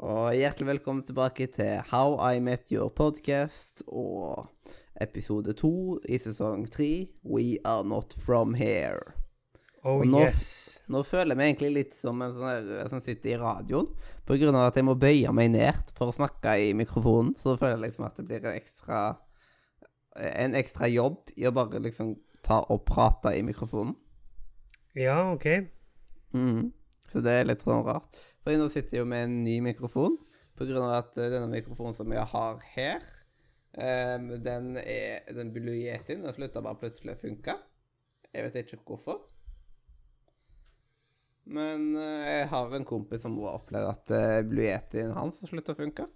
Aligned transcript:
Og 0.00 0.32
hjertelig 0.32 0.66
velkommen 0.78 1.04
tilbake 1.04 1.46
til 1.52 1.80
How 1.90 2.14
I 2.32 2.40
Met 2.40 2.70
Your 2.72 2.88
Podcast 2.96 3.82
og 3.88 4.46
episode 5.00 5.52
to 5.60 5.98
i 6.08 6.18
sesong 6.20 6.64
tre, 6.72 7.08
We 7.24 7.58
Are 7.68 7.84
Not 7.84 8.14
From 8.24 8.54
Here. 8.56 9.00
Oh 9.84 10.00
Og 10.00 10.06
nå- 10.06 10.22
yes. 10.26 10.82
Nå 10.88 11.02
føler 11.08 11.32
jeg 11.34 11.36
meg 11.40 11.50
egentlig 11.50 11.72
litt 11.74 11.94
som 11.96 12.20
en 12.22 12.32
sånn 12.36 12.66
der 12.68 12.88
som 12.92 13.00
sitter 13.00 13.34
i 13.34 13.38
radioen, 13.40 13.88
på 14.28 14.36
grunn 14.40 14.56
av 14.56 14.68
at 14.70 14.76
jeg 14.76 14.84
må 14.84 14.94
bøye 15.00 15.32
meg 15.36 15.52
ned 15.52 15.92
for 15.96 16.08
å 16.10 16.16
snakke 16.16 16.56
i 16.68 16.72
mikrofonen, 16.76 17.34
så 17.36 17.56
føler 17.56 17.76
jeg 17.78 17.84
liksom 17.90 18.06
at 18.08 18.16
det 18.16 18.26
blir 18.28 18.44
en 18.44 18.56
ekstra 18.56 19.02
en 20.20 20.56
ekstra 20.58 20.88
jobb 20.90 21.30
i 21.36 21.46
å 21.46 21.52
bare 21.54 21.78
liksom 21.80 22.16
ta 22.42 22.58
og 22.68 22.84
prate 22.84 23.36
i 23.38 23.42
mikrofonen. 23.46 23.94
Ja, 24.96 25.30
OK. 25.32 25.46
Mm. 26.34 26.72
Så 27.12 27.22
det 27.22 27.30
er 27.40 27.44
litt 27.48 27.62
sånn 27.62 27.84
rart. 27.86 28.18
For 28.40 28.56
nå 28.56 28.68
sitter 28.72 28.96
jeg 28.96 29.04
jo 29.04 29.08
med 29.08 29.26
en 29.26 29.40
ny 29.44 29.58
mikrofon, 29.64 30.16
av 30.60 30.92
at 30.92 31.16
eh, 31.16 31.30
denne 31.32 31.48
mikrofonen 31.48 31.96
som 31.96 32.12
jeg 32.12 32.26
har 32.32 32.62
her, 32.74 33.04
um, 33.80 34.30
den 34.44 34.76
er 34.80 35.28
den 35.32 35.52
Blue 35.54 35.76
Yetin. 35.76 36.24
Den 36.24 36.36
slutta 36.36 36.62
bare 36.64 36.80
plutselig 36.80 37.16
å 37.16 37.20
funke. 37.20 37.56
Jeg 38.30 38.46
vet 38.46 38.58
ikke 38.74 38.82
hvorfor. 38.84 39.22
Men 41.50 41.94
uh, 41.96 42.24
jeg 42.28 42.48
har 42.52 42.76
en 42.76 42.88
kompis 42.88 43.24
som 43.24 43.38
har 43.40 43.58
opplevd 43.58 43.90
at 43.90 44.12
uh, 44.14 44.48
Blue 44.48 44.68
Yetin 44.68 45.14
hans 45.16 45.40
har 45.40 45.50
sluttet 45.50 45.74
å 45.74 45.80
funke. 45.80 46.08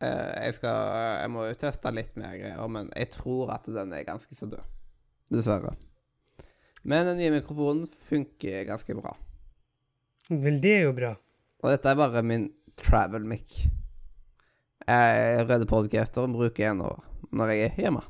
Uh, 0.00 0.32
jeg 0.46 0.56
skal 0.56 0.78
Jeg 1.20 1.32
må 1.34 1.42
jo 1.44 1.58
teste 1.60 1.92
litt 1.92 2.14
mer 2.16 2.38
greier, 2.38 2.70
men 2.72 2.88
jeg 2.96 3.10
tror 3.18 3.52
at 3.58 3.66
den 3.68 3.92
er 3.92 4.06
ganske 4.08 4.38
så 4.38 4.48
død. 4.48 4.78
Dessverre. 5.30 5.74
Men 6.82 7.10
den 7.10 7.20
nye 7.20 7.34
mikrofonen 7.34 7.90
funker 8.08 8.64
ganske 8.70 8.96
bra. 8.96 9.12
Vel, 10.30 10.60
det 10.62 10.72
er 10.76 10.84
jo 10.86 10.92
bra. 10.94 11.14
Og 11.60 11.72
dette 11.72 11.90
er 11.90 11.98
bare 11.98 12.22
min 12.22 12.46
travel 12.78 13.24
mic. 13.26 13.64
Jeg 14.86 15.46
Røde 15.48 15.66
podcaster 15.66 16.30
bruker 16.30 16.64
jeg 16.64 16.76
nå 16.78 16.90
når 17.34 17.50
jeg 17.50 17.64
er 17.66 17.82
hjemme. 17.82 18.02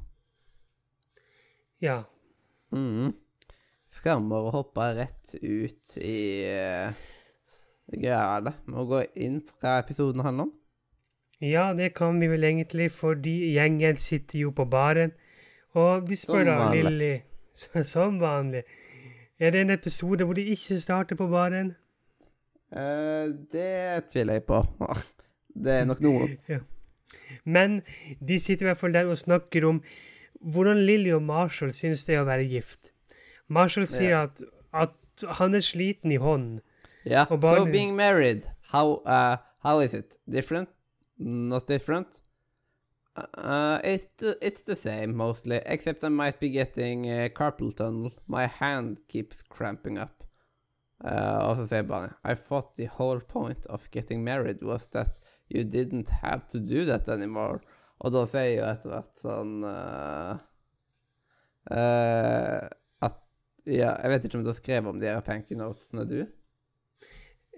Ja. 1.80 2.02
Mhm. 2.76 3.14
Skammer 3.90 4.46
å 4.46 4.52
hoppe 4.54 4.84
rett 5.00 5.32
ut 5.40 5.96
i 5.98 6.20
uh, 6.46 6.92
greia 7.90 8.38
med 8.44 8.76
å 8.78 8.86
gå 8.86 9.00
inn 9.18 9.40
på 9.42 9.56
hva 9.58 9.80
episoden 9.80 10.22
handler 10.22 10.46
om? 10.46 10.52
Ja, 11.40 11.72
det 11.74 11.94
kan 11.96 12.20
vi 12.20 12.28
vel 12.28 12.44
egentlig, 12.44 12.92
fordi 12.92 13.54
gjengen 13.56 13.96
sitter 13.96 14.44
jo 14.44 14.52
på 14.52 14.68
baren, 14.68 15.16
og 15.72 16.06
de 16.06 16.20
spør 16.20 16.44
da. 16.52 16.68
Lilly 16.76 17.22
Som 17.92 18.20
vanlig. 18.20 18.62
Er 19.40 19.56
det 19.56 19.64
en 19.64 19.72
episode 19.74 20.24
hvor 20.24 20.36
de 20.36 20.44
ikke 20.52 20.78
starter 20.84 21.16
på 21.16 21.26
baren? 21.32 21.74
Eh, 22.72 23.30
det 23.52 24.06
tviler 24.12 24.38
jeg 24.38 24.44
på. 24.48 24.60
Det 25.60 25.72
er 25.80 25.84
nok 25.88 25.98
noen. 26.04 26.36
Men 27.56 27.80
de 28.22 28.36
sitter 28.40 28.64
i 28.66 28.70
hvert 28.70 28.78
fall 28.78 28.94
der 28.94 29.08
og 29.10 29.18
snakker 29.18 29.64
om 29.66 29.80
hvordan 30.40 30.78
Lilly 30.86 31.10
og 31.12 31.22
Marshall 31.26 31.72
syns 31.76 32.04
det 32.06 32.14
er 32.14 32.22
å 32.22 32.28
være 32.28 32.46
gift. 32.48 32.92
Marshall 33.50 33.88
sier 33.90 34.14
Ja. 34.14 34.22
at, 34.28 34.42
at 34.72 35.26
han 35.40 35.54
er 35.58 35.64
sliten 35.66 36.12
i 36.14 36.20
hånden. 36.22 36.60
Ja, 37.04 37.26
Og 37.30 37.42
so 37.42 37.64
being 37.66 37.96
married, 37.96 38.46
how, 38.70 39.02
uh, 39.04 39.36
how 39.66 39.80
is 39.80 39.92
it? 39.94 40.16
Different? 40.30 40.68
Not 41.18 41.66
different? 41.68 42.20
Uh, 43.16 43.80
it's, 43.82 44.06
the, 44.18 44.38
it's 44.40 44.62
the 44.62 44.76
same, 44.76 45.16
mostly, 45.16 45.60
except 45.66 46.04
I 46.04 46.08
might 46.08 46.38
be 46.40 46.48
getting 46.48 47.04
carpal 47.34 47.74
tunnel. 47.74 48.12
My 48.28 48.46
hand 48.46 49.00
keeps 49.08 49.42
cramping 49.42 49.98
up. 49.98 50.19
Uh, 51.00 51.48
og 51.48 51.54
så 51.56 51.64
sier 51.70 51.86
bare 51.88 52.12
I 52.28 52.34
thought 52.36 52.74
the 52.76 52.88
whole 52.98 53.20
point 53.24 53.66
of 53.72 53.86
getting 53.90 54.20
married 54.24 54.60
was 54.62 54.86
that 54.92 55.16
you 55.48 55.64
didn't 55.64 56.10
have 56.20 56.42
to 56.52 56.58
do 56.58 56.84
that 56.84 57.08
anymore. 57.08 57.60
Og 58.00 58.12
da 58.12 58.26
sier 58.28 58.50
jeg 58.50 58.58
jo 58.58 58.66
etter 58.68 58.92
hvert 58.92 59.22
sånn 59.22 59.54
uh, 59.64 60.34
uh, 61.72 62.68
at 63.06 63.16
Ja, 63.68 63.94
jeg 64.00 64.12
vet 64.12 64.26
ikke 64.26 64.40
om 64.40 64.44
du 64.44 64.52
har 64.52 64.60
skrevet 64.60 64.92
om 64.92 65.00
de 65.00 65.08
her 65.08 65.24
thank 65.24 65.50
you 65.52 65.58
notesene, 65.60 66.04
du? 66.08 66.20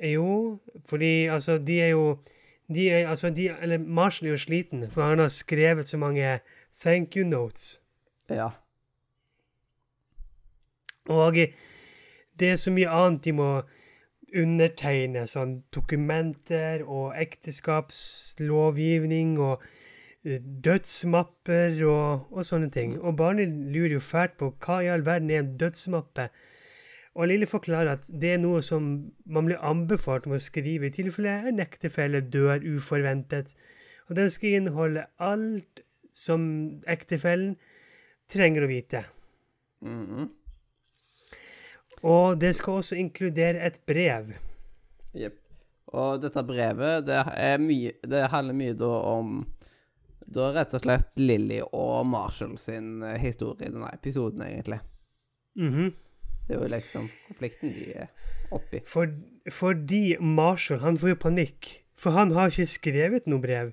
Jo, 0.03 0.59
fordi 0.87 1.27
altså, 1.31 1.59
de 1.59 1.81
er 1.83 1.93
jo 1.95 2.07
de 2.73 2.89
er, 2.91 3.09
altså, 3.09 3.31
de, 3.31 3.51
Eller 3.63 3.79
Marshall 3.79 4.31
er 4.31 4.37
jo 4.37 4.39
sliten, 4.39 4.91
for 4.91 5.03
han 5.03 5.19
har 5.19 5.29
skrevet 5.29 5.89
så 5.89 5.99
mange 5.99 6.39
thank 6.81 7.17
you 7.17 7.27
notes. 7.27 7.81
Ja. 8.31 8.49
Og 11.11 11.37
det 12.41 12.48
er 12.53 12.56
så 12.60 12.70
mye 12.75 12.88
annet 12.88 13.25
de 13.25 13.32
må 13.37 13.62
undertegne, 14.32 15.26
sånn 15.28 15.62
dokumenter 15.75 16.82
og 16.87 17.12
ekteskapslovgivning 17.20 19.41
og 19.43 19.62
eh, 20.25 20.41
dødsmapper 20.41 21.84
og, 21.84 22.32
og 22.32 22.47
sånne 22.48 22.70
ting. 22.72 23.00
Og 23.00 23.16
barnet 23.20 23.48
lurer 23.75 23.93
jo 23.98 24.03
fælt 24.04 24.34
på 24.41 24.47
hva 24.65 24.76
i 24.82 24.91
all 24.93 25.04
verden 25.06 25.31
er 25.31 25.38
en 25.43 25.56
dødsmappe. 25.60 26.25
Og 27.12 27.28
Lille 27.28 27.47
forklarer 27.47 27.91
at 27.93 28.04
det 28.09 28.31
er 28.32 28.38
noe 28.41 28.62
som 28.64 29.12
man 29.28 29.47
blir 29.49 29.60
anbefalt 29.60 30.26
om 30.26 30.32
å 30.38 30.41
skrive 30.41 30.87
i 30.88 30.94
tilfelle 30.94 31.49
en 31.50 31.60
ektefelle 31.60 32.20
dør 32.32 32.64
uforventet. 32.64 33.53
Og 34.09 34.16
den 34.16 34.31
skal 34.32 34.56
inneholde 34.56 35.03
alt 35.20 35.84
som 36.16 36.41
ektefellen 36.88 37.56
trenger 38.32 38.64
å 38.64 38.70
vite. 38.70 39.04
Mhm. 39.84 40.42
Og 42.03 42.41
det 42.41 42.55
skal 42.59 42.81
også 42.81 42.99
inkludere 42.99 43.63
et 43.67 43.79
brev. 43.87 44.33
Jepp. 45.15 45.39
Og 45.93 46.23
dette 46.23 46.41
brevet, 46.49 47.05
det, 47.05 47.19
mye, 47.61 47.93
det 48.09 48.23
handler 48.33 48.57
mye 48.57 48.77
da 48.79 48.93
om 49.13 49.43
da 50.33 50.49
rett 50.55 50.73
og 50.73 50.81
slett 50.85 51.21
Lilly 51.21 51.59
og 51.67 52.07
Marshall 52.09 52.55
sin 52.61 53.03
eh, 53.05 53.19
historie 53.21 53.69
i 53.69 53.73
denne 53.75 53.91
episoden, 53.93 54.45
egentlig. 54.47 54.81
Mhm. 55.59 55.93
Det 56.47 56.57
er 56.57 56.62
jo 56.65 56.71
liksom 56.73 57.05
konflikten 57.29 57.71
de 57.71 57.85
er 58.03 58.09
oppi. 58.51 58.81
For, 58.89 59.12
fordi 59.53 60.17
Marshall 60.19 60.81
han 60.83 60.99
får 60.99 61.12
jo 61.12 61.21
panikk, 61.23 61.69
for 61.97 62.17
han 62.17 62.33
har 62.35 62.51
ikke 62.51 62.67
skrevet 62.67 63.29
noe 63.31 63.43
brev. 63.43 63.71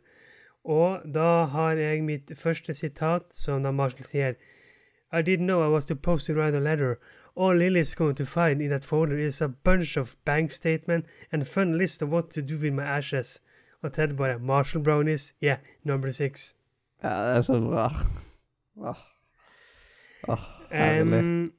Og 0.69 1.01
da 1.07 1.47
har 1.49 1.79
jeg 1.79 2.03
mitt 2.05 2.31
første 2.37 2.75
sitat, 2.75 3.31
som 3.33 3.63
da 3.63 3.71
Marshall 3.71 4.05
sier 4.05 4.35
I 5.09 5.23
didn't 5.23 5.47
know 5.47 5.63
I 5.63 5.71
was 5.71 5.87
supposed 5.87 6.27
to 6.27 6.35
write 6.35 6.53
a 6.53 6.59
letter. 6.59 6.99
All 7.39 7.55
Lily's 7.55 7.95
going 7.95 8.15
to 8.15 8.25
find 8.25 8.61
in 8.61 8.69
that 8.69 8.83
folder 8.83 9.17
is 9.17 9.41
a 9.41 9.47
bunch 9.47 9.97
of 9.97 10.17
bank 10.25 10.51
statement 10.51 11.05
and 11.31 11.47
fun 11.47 11.77
list 11.77 12.01
of 12.01 12.11
what 12.11 12.29
to 12.31 12.41
do 12.41 12.57
with 12.57 12.73
my 12.73 12.83
ashes. 12.83 13.41
Og 13.81 13.93
Ted 13.93 14.17
bare 14.17 14.39
Marshall 14.39 14.83
brownies, 14.83 15.33
yeah, 15.41 15.57
number 15.83 16.11
six. 16.11 16.53
Ja, 17.03 17.09
det 17.09 17.37
er 17.37 17.41
så 17.41 17.59
bra. 17.59 17.85
Åh. 18.77 18.95
Åh, 20.27 20.43
herlig. 20.71 21.19
Um, 21.19 21.53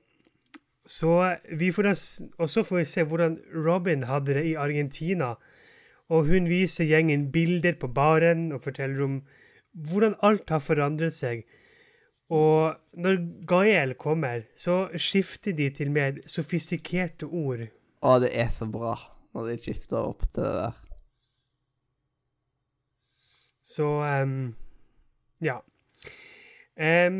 så 0.86 1.36
vi 1.58 1.72
får 1.72 1.82
da, 1.82 1.94
og 2.38 2.50
så 2.50 2.62
får 2.62 2.76
vi 2.76 2.84
se 2.84 3.04
hvordan 3.04 3.38
Robin 3.66 4.02
hadde 4.02 4.34
det 4.34 4.44
i 4.44 4.54
Argentina. 4.54 5.34
Og 6.08 6.26
hun 6.26 6.48
viser 6.50 6.84
gjengen 6.84 7.30
bilder 7.32 7.78
på 7.80 7.88
baren 7.88 8.52
og 8.52 8.62
forteller 8.62 9.04
om 9.04 9.22
hvordan 9.72 10.18
alt 10.22 10.50
har 10.50 10.58
forandret 10.58 11.14
seg. 11.14 11.46
Og 12.30 12.76
når 13.02 13.16
Gael 13.50 13.94
kommer, 13.98 14.44
så 14.54 14.84
skifter 14.94 15.54
de 15.56 15.66
til 15.74 15.90
mer 15.90 16.20
sofistikerte 16.30 17.26
ord. 17.26 17.66
Å, 18.00 18.18
det 18.22 18.30
er 18.38 18.52
så 18.54 18.68
bra 18.70 18.94
når 19.34 19.50
de 19.50 19.56
skifter 19.62 19.98
opp 19.98 20.22
til 20.30 20.46
det 20.46 20.52
der. 20.60 20.78
Så 23.70 23.88
um, 24.02 24.54
ja. 25.42 25.60
Em, 26.74 27.18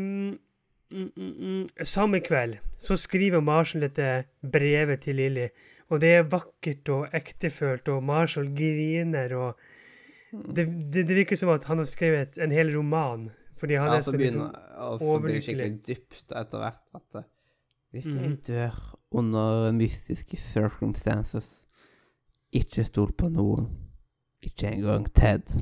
mm, 0.91 1.11
mm, 1.15 1.35
mm. 1.39 1.67
Samme 1.87 2.19
kveld 2.23 2.57
så 2.81 2.97
skriver 2.99 3.43
Marshall 3.43 3.85
dette 3.85 4.25
brevet 4.41 5.05
til 5.05 5.19
Lilly. 5.21 5.47
Og 5.91 6.01
det 6.01 6.15
er 6.15 6.31
vakkert 6.31 6.89
og 6.91 7.15
ektefølt, 7.15 7.87
og 7.91 8.03
Marshall 8.03 8.47
griner, 8.55 9.35
og 9.35 9.59
det, 10.31 10.65
det, 10.93 11.03
det 11.09 11.17
virker 11.17 11.39
som 11.39 11.51
at 11.51 11.67
han 11.67 11.83
har 11.83 11.89
skrevet 11.91 12.39
en 12.39 12.53
hel 12.55 12.71
roman. 12.75 13.27
Fordi 13.61 13.77
han 13.77 13.87
Ja, 13.91 13.97
er 13.99 14.01
så 14.01 14.11
så 14.11 14.17
begynner 14.17 14.47
liksom 14.49 14.79
og 14.87 14.99
så 14.99 15.19
blir 15.21 15.33
det 15.37 15.43
skikkelig 15.45 15.75
dypt 15.87 16.31
etter 16.41 16.57
hvert. 16.63 16.79
At 16.95 17.23
Hvis 17.91 18.05
hvis 18.05 18.15
jeg 18.15 18.29
Mhm. 18.29 18.37
dør 18.47 18.97
under 19.11 19.71
mystiske 19.71 20.37
circumstances, 20.37 21.47
ikke 22.53 22.83
stol 22.87 23.11
på 23.13 23.29
noen. 23.29 23.67
Ikke 24.41 24.71
engang 24.71 25.05
Ted. 25.13 25.61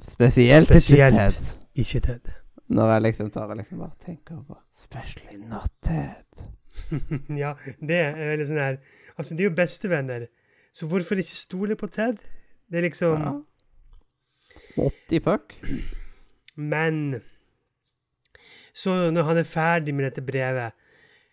Spesielt, 0.00 0.66
Spesielt. 0.68 1.14
ikke 1.14 1.18
Ted. 1.18 1.58
Ikke 1.74 2.00
Ted. 2.00 2.20
Når 2.68 2.92
jeg 2.92 3.02
liksom 3.02 3.30
tar 3.30 3.50
og 3.50 3.56
liksom 3.56 3.78
bare 3.78 3.96
tenker 4.06 4.44
på 4.48 4.56
Especially 4.78 5.38
not 5.48 5.70
Ted. 5.82 6.46
ja, 7.42 7.54
det 7.80 7.98
er 7.98 8.36
veldig 8.36 8.46
sånn 8.48 8.56
her 8.62 8.76
Altså, 9.18 9.34
de 9.36 9.42
er 9.44 9.48
jo 9.50 9.54
bestevenner, 9.56 10.26
så 10.72 10.86
hvorfor 10.86 11.16
ikke 11.20 11.36
stole 11.36 11.76
på 11.76 11.86
Ted? 11.90 12.16
Det 12.70 12.78
er 12.78 12.82
liksom 12.88 13.20
Ja. 13.20 13.32
What 14.78 14.92
the 15.08 15.20
fuck? 15.20 15.52
Men 16.54 17.22
så 18.74 19.10
når 19.10 19.22
han 19.22 19.36
er 19.36 19.48
ferdig 19.48 19.94
med 19.94 20.04
dette 20.04 20.22
brevet, 20.24 20.72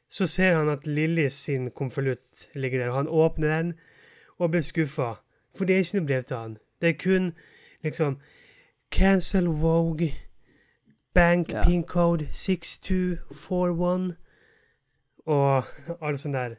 så 0.10 0.28
ser 0.28 0.56
han 0.58 0.70
at 0.70 0.88
Lilly 0.88 1.28
sin 1.30 1.72
konvolutt 1.72 2.50
ligger 2.54 2.80
der. 2.80 2.90
og 2.90 2.96
Han 2.96 3.08
åpner 3.08 3.58
den 3.58 3.74
og 4.40 4.52
blir 4.52 4.62
skuffa, 4.62 5.14
for 5.56 5.66
det 5.66 5.76
er 5.76 5.80
ikke 5.84 6.00
noe 6.00 6.08
brev 6.08 6.24
til 6.24 6.38
han. 6.38 6.58
Det 6.82 6.90
er 6.90 6.98
kun 7.04 7.32
liksom 7.84 8.18
Cancel 8.92 9.46
Vogue, 9.46 10.12
Bank 11.14 11.50
Ja. 11.52 11.64
pin 11.64 11.84
code 11.84 12.28
6241 12.32 14.16
og 15.26 15.64
alt 16.02 16.20
sånt 16.20 16.34
der. 16.36 16.56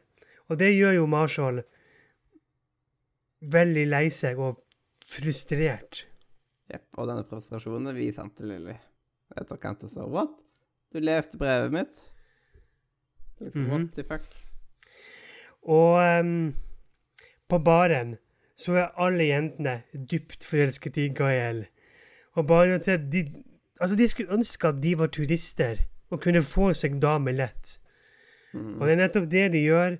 Og 0.47 0.59
det 0.59 0.75
gjør 0.77 0.91
jo 0.91 1.05
Marshall 1.05 1.63
veldig 3.41 3.87
lei 3.87 4.09
seg 4.09 4.39
og 4.39 4.59
frustrert. 5.07 6.05
Jep, 6.71 6.87
og 6.97 7.09
denne 7.09 7.25
frustrasjonen 7.27 7.95
viser 7.97 8.23
han 8.23 8.31
til 8.37 8.51
Lilly. 8.53 8.77
Etterkant 9.39 9.83
så 9.91 10.07
What? 10.07 10.37
Du 10.91 10.99
leste 10.99 11.37
brevet 11.39 11.71
mitt? 11.71 12.11
Liksom, 13.39 13.65
-hmm. 13.65 13.71
What 13.71 13.93
the 13.93 14.03
fuck? 14.03 14.21
Og 15.61 16.19
um, 16.19 16.55
på 17.49 17.57
baren 17.57 18.17
så 18.55 18.73
er 18.73 18.93
alle 18.97 19.23
jentene 19.23 19.81
dypt 20.11 20.45
forelsket 20.45 20.97
i 20.97 21.07
Gael. 21.07 21.65
Og 22.33 22.47
bare 22.47 22.79
til 22.79 23.11
de 23.11 23.43
Altså, 23.81 23.95
de 23.95 24.07
skulle 24.07 24.33
ønske 24.33 24.67
at 24.67 24.83
de 24.83 24.97
var 24.97 25.07
turister 25.07 25.75
og 26.09 26.21
kunne 26.21 26.43
få 26.43 26.73
seg 26.73 27.01
damer 27.01 27.31
lett. 27.31 27.79
Og 28.53 28.87
det 28.87 28.91
er 28.91 28.99
nettopp 28.99 29.31
det 29.31 29.51
de 29.53 29.63
gjør. 29.63 29.95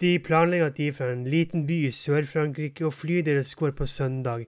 De 0.00 0.18
planlegger 0.18 0.66
at 0.66 0.76
de 0.76 0.88
er 0.88 0.92
fra 0.92 1.12
en 1.12 1.24
liten 1.24 1.66
by 1.66 1.76
i 1.86 1.90
Sør-Frankrike, 1.90 2.86
og 2.86 2.92
flyet 2.92 3.26
deres 3.26 3.54
går 3.54 3.70
på 3.70 3.86
søndag. 3.86 4.46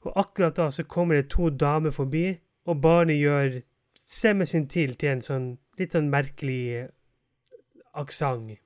Og 0.00 0.12
akkurat 0.20 0.56
da 0.56 0.70
så 0.70 0.84
kommer 0.84 1.14
det 1.14 1.28
to 1.28 1.50
damer 1.50 1.90
forbi, 1.90 2.38
og 2.64 2.80
barnet 2.82 3.20
gjør 3.20 3.60
stemmen 4.06 4.46
sin 4.46 4.68
til 4.68 4.94
til 4.94 5.08
en 5.12 5.22
sånn 5.22 5.50
litt 5.78 5.94
sånn 5.96 6.10
merkelig 6.12 6.88
aksent. 7.96 8.58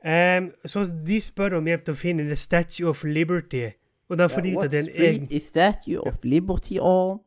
Um, 0.00 0.52
så 0.64 0.84
de 1.06 1.20
spør 1.20 1.58
om 1.58 1.68
hjelp 1.68 1.84
til 1.84 1.94
å 1.94 2.00
finne 2.00 2.28
The 2.28 2.38
Statue 2.38 2.88
of 2.88 3.04
Liberty. 3.04 3.68
Og 4.10 4.18
da 4.18 4.26
får 4.30 4.46
de 4.46 4.54
ut 4.56 4.64
at 4.64 4.72
det 4.72 4.80
er 4.80 4.88
en 4.88 5.04
egen 5.08 5.28
is 5.30 5.50
Statue 5.50 6.00
of 6.00 6.24
Liberty 6.24 6.80
on? 6.80 7.20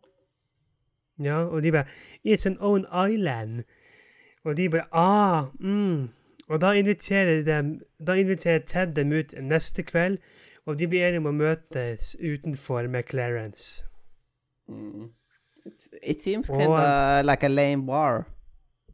Ja, 1.22 1.44
og 1.46 1.64
de 1.64 1.72
bare 1.72 1.86
It's 2.26 2.48
an 2.50 2.58
own 2.60 2.86
island. 2.90 3.64
Og 4.44 4.58
de 4.58 4.70
bare 4.70 4.88
Ah, 4.92 5.46
mm. 5.60 6.10
Og 6.48 6.62
da 6.62 6.72
inviterer, 6.72 7.44
de, 7.44 7.80
da 8.08 8.14
inviterer 8.14 8.60
Ted 8.68 8.96
dem 8.96 9.12
ut 9.12 9.34
neste 9.42 9.84
kveld, 9.84 10.18
og 10.66 10.80
de 10.80 10.88
blir 10.88 11.08
enige 11.08 11.24
om 11.24 11.32
å 11.32 11.36
møtes 11.36 12.16
utenfor 12.20 12.88
med 12.88 13.04
Clarence. 13.10 13.86
Mm. 14.68 15.12
It, 15.66 15.88
it 16.02 16.24
seems 16.24 16.48
kind 16.48 16.72
of 16.72 17.26
like 17.26 17.44
a 17.44 17.50
lame 17.50 17.86
bar. 17.86 18.28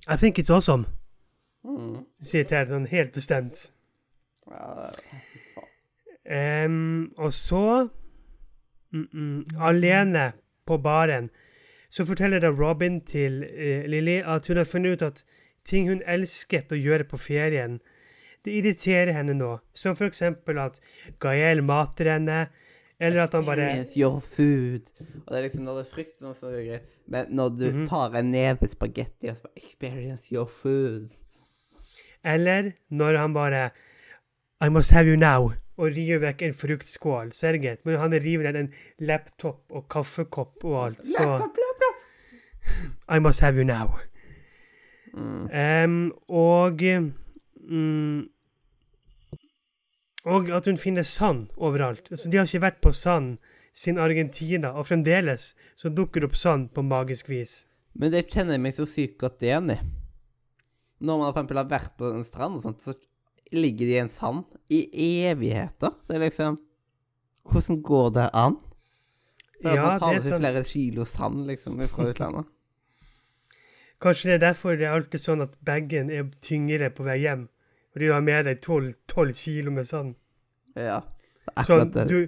I 0.07 0.16
think 0.16 0.39
it's 0.39 0.50
awesome, 0.50 0.86
Mm. 1.63 2.06
sier 2.24 2.44
Ted 2.44 2.71
helt 2.88 3.12
bestemt. 3.13 3.71
Uh. 4.48 4.92
Um, 6.30 7.13
og 7.18 7.33
så 7.33 7.88
mm, 8.92 9.07
mm, 9.13 9.45
Alene 9.60 10.31
på 10.66 10.77
baren 10.77 11.30
så 11.89 12.06
forteller 12.06 12.39
da 12.39 12.50
Robin 12.50 13.01
til 13.01 13.44
uh, 13.44 13.89
Lily 13.89 14.21
at 14.21 14.48
hun 14.48 14.57
har 14.57 14.63
funnet 14.63 14.92
ut 14.92 15.01
at 15.01 15.25
ting 15.66 15.89
hun 15.89 16.04
elsket 16.06 16.71
å 16.71 16.77
gjøre 16.77 17.04
på 17.10 17.18
ferien, 17.18 17.80
det 18.46 18.54
irriterer 18.60 19.12
henne 19.14 19.34
nå. 19.38 19.60
Som 19.74 19.96
for 19.96 20.06
eksempel 20.08 20.58
at 20.60 20.80
Gael 21.20 21.62
mater 21.64 22.12
henne, 22.14 22.48
eller 23.00 23.24
at 23.24 23.32
han 23.34 23.46
bare 23.46 23.66
Experience 23.70 24.00
your 24.00 24.20
food. 24.20 24.82
Og 25.26 25.32
det 25.34 25.38
er 25.38 25.44
liksom 25.48 25.64
når 25.64 25.78
det 25.80 25.86
er 25.86 25.94
frukt, 25.94 26.20
så 26.36 26.48
er 26.48 26.56
det 26.58 26.66
greit. 26.68 26.88
Men 27.08 27.26
når 27.36 27.50
du 27.60 27.66
Mhm. 27.72 27.88
tar 27.88 28.16
en 28.20 28.32
neve 28.32 28.68
spagetti 28.68 29.30
og 29.30 29.36
så 29.38 29.42
bare 29.44 29.58
Experience 29.64 30.34
your 30.36 30.46
food. 30.48 31.08
Eller 32.24 32.72
når 32.90 33.18
han 33.18 33.34
bare 33.34 33.70
I 34.62 34.70
must 34.70 34.92
have 34.92 35.08
you 35.08 35.16
now. 35.16 35.52
Og 35.78 35.96
river 35.96 36.20
vekk 36.20 36.42
en 36.42 36.54
fruktskål. 36.54 37.32
Så 37.34 37.48
er 37.48 37.52
det 37.52 37.62
greit. 37.62 37.86
Men 37.86 37.96
han 38.00 38.12
river 38.12 38.52
ned 38.52 38.56
en 38.60 38.74
laptop 39.00 39.62
og 39.72 39.86
kaffekopp 39.90 40.64
og 40.66 40.86
alt, 40.86 41.06
så 41.06 41.48
I 43.16 43.20
must 43.20 43.40
have 43.40 43.56
you 43.56 43.64
now. 43.64 43.88
Mm. 45.14 45.50
Um, 45.56 46.12
og 46.28 46.78
mm, 47.69 48.27
Og 50.27 50.50
at 50.51 50.66
hun 50.68 50.77
finner 50.77 51.04
sand 51.07 51.48
overalt. 51.56 52.10
Altså, 52.12 52.30
de 52.30 52.38
har 52.38 52.45
ikke 52.50 52.62
vært 52.66 52.81
på 52.83 52.92
sand 52.94 53.38
siden 53.74 54.01
Argentina, 54.04 54.74
og 54.75 54.88
fremdeles 54.89 55.54
så 55.80 55.89
dukker 55.95 56.19
det 56.21 56.30
opp 56.31 56.36
sand 56.36 56.71
på 56.75 56.83
magisk 56.83 57.30
vis. 57.31 57.66
Men 57.95 58.12
det 58.12 58.25
kjenner 58.27 58.57
jeg 58.57 58.63
meg 58.66 58.75
så 58.75 58.86
sykt 58.89 59.18
godt 59.21 59.45
igjen 59.45 59.71
i. 59.71 59.77
Når 61.00 61.21
man 61.21 61.30
for 61.31 61.38
eksempel 61.39 61.62
har 61.62 61.69
vært 61.71 61.94
på 61.98 62.10
en 62.12 62.25
strand 62.27 62.60
og 62.60 62.66
sånt, 62.68 62.81
så 62.83 62.95
ligger 63.56 63.88
de 63.88 63.94
i 63.95 64.01
en 64.01 64.12
sand 64.12 64.44
i 64.69 64.81
evigheter. 65.30 65.95
Det 66.07 66.18
er 66.19 66.25
liksom 66.27 66.60
Hvordan 67.50 67.80
går 67.81 68.10
det 68.13 68.25
an? 68.38 68.57
For 69.62 69.75
Ja, 69.75 69.86
man 69.88 70.00
tar 70.00 70.12
det 70.12 70.16
med 70.19 70.24
seg 70.24 70.33
sånn- 70.33 70.42
flere 70.44 70.63
kilo 70.68 71.06
sand 71.06 71.48
liksom 71.48 71.80
fra 71.89 72.10
utlandet. 72.12 72.45
Kanskje 74.00 74.24
det 74.30 74.36
er 74.36 74.44
derfor 74.45 74.75
det 74.77 74.86
er 74.86 74.94
alltid 75.00 75.19
sånn 75.24 75.42
at 75.42 75.56
bagen 75.66 76.12
er 76.12 76.30
tyngre 76.42 76.92
på 76.94 77.04
vei 77.07 77.18
hjem. 77.24 77.48
Fordi 77.94 78.06
du 78.06 78.14
har 78.14 78.22
med 78.22 78.46
deg 78.46 78.60
12, 78.62 78.94
12 79.08 79.34
kilo 79.34 79.72
med 79.72 79.88
sand. 79.90 80.16
Ja. 80.76 81.02
Sånn, 81.66 81.90
du, 82.08 82.28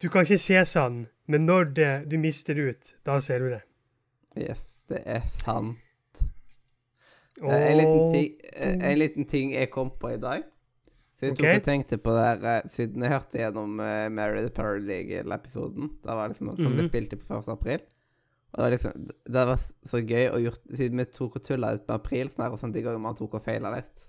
du 0.00 0.08
kan 0.08 0.24
ikke 0.24 0.38
se 0.40 0.62
sand, 0.66 1.06
men 1.28 1.44
når 1.46 1.74
det, 1.76 1.90
du 2.08 2.16
mister 2.18 2.54
det 2.56 2.62
ut, 2.72 2.94
da 3.04 3.18
ser 3.20 3.38
du 3.44 3.50
det. 3.52 3.62
Yes, 4.38 4.62
det 4.88 5.02
er 5.04 5.20
sant. 5.28 5.76
Eh, 7.42 7.70
En 7.70 7.76
liten, 7.78 8.12
ting, 8.12 8.30
eh, 8.56 8.78
en 8.92 8.98
liten 8.98 9.24
ting 9.30 9.52
jeg 9.54 9.70
kom 9.70 9.90
på 10.00 10.10
i 10.14 10.18
dag. 10.22 10.42
Så 11.18 11.26
jeg 11.28 11.36
tok 11.38 11.50
og 11.52 11.62
tenkte 11.66 11.98
på 11.98 12.12
det 12.14 12.24
her 12.24 12.44
eh, 12.56 12.66
Siden 12.70 13.02
jeg 13.02 13.10
hørte 13.10 13.38
gjennom 13.40 13.80
uh, 13.82 14.06
Mary 14.14 14.42
the 14.44 14.50
Paralegal-episoden. 14.54 15.88
Det 16.02 16.14
var 16.14 16.28
liksom 16.30 16.52
Som 16.56 16.72
ble 16.76 16.84
Mhm. 16.84 16.88
spilt 16.92 17.12
inn 17.12 17.22
på 17.26 17.38
1. 17.38 17.48
april. 17.52 17.80
Og 18.52 18.58
det 18.58 18.62
var 18.64 18.70
liksom 18.70 19.08
Det 19.26 19.46
var 19.50 19.56
så 19.90 19.98
gøy 20.02 20.28
å 20.30 20.38
gjøre 20.44 20.76
Siden 20.78 20.98
vi 21.02 21.04
tok 21.04 21.36
og 21.36 21.42
tulla 21.44 21.72
litt 21.74 21.88
med 21.88 21.94
april 21.96 22.30
sånn 22.30 22.44
her, 22.46 22.52
og 22.54 22.60
sånn 22.62 22.72
de 22.72 22.82
ganger 22.82 22.98
man 23.02 23.16
tok 23.18 23.34
og 23.34 23.44
feila 23.44 23.74
litt. 23.74 24.07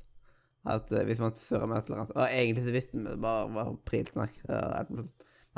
At 0.69 0.91
uh, 0.93 1.03
hvis 1.07 1.21
man 1.21 1.35
surra 1.37 1.67
med 1.69 1.79
et 1.79 1.89
eller 1.89 2.03
annet 2.03 2.15
Og 2.15 2.25
egentlig 2.27 2.65
så 2.65 2.73
visste 2.75 3.03
vi 3.03 3.15
bare 3.23 3.47
var 3.55 3.71
aprilsnakk. 3.73 4.41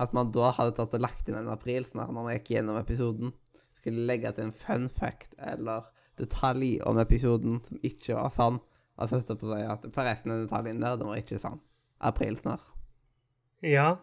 At 0.01 0.13
man 0.15 0.32
da 0.34 0.51
hadde 0.58 0.75
tatt 0.77 0.96
og 0.98 1.03
lagt 1.03 1.30
inn 1.30 1.38
en 1.39 1.51
aprilsnarr 1.51 2.12
når 2.13 2.27
man 2.27 2.36
gikk 2.38 2.53
gjennom 2.56 2.80
episoden. 2.80 3.34
Skulle 3.77 4.06
legge 4.08 4.32
til 4.36 4.48
en 4.48 4.56
fun 4.56 4.88
fact 4.94 5.36
eller 5.38 5.89
detalj 6.22 6.77
om 6.88 7.00
episoden 7.01 7.60
som 7.65 7.82
ikke 7.86 8.15
var 8.18 8.32
sann. 8.36 8.62
Og 9.01 9.10
sette 9.10 9.36
på 9.39 9.50
seg 9.50 9.65
at 9.65 9.88
forresten 9.96 10.34
den 10.34 10.46
detaljen 10.46 10.82
der, 10.84 10.98
den 11.00 11.10
var 11.10 11.20
ikke 11.22 11.41
sann. 11.41 11.62
Aprilsnarr. 12.01 12.63
Ja. 13.65 13.96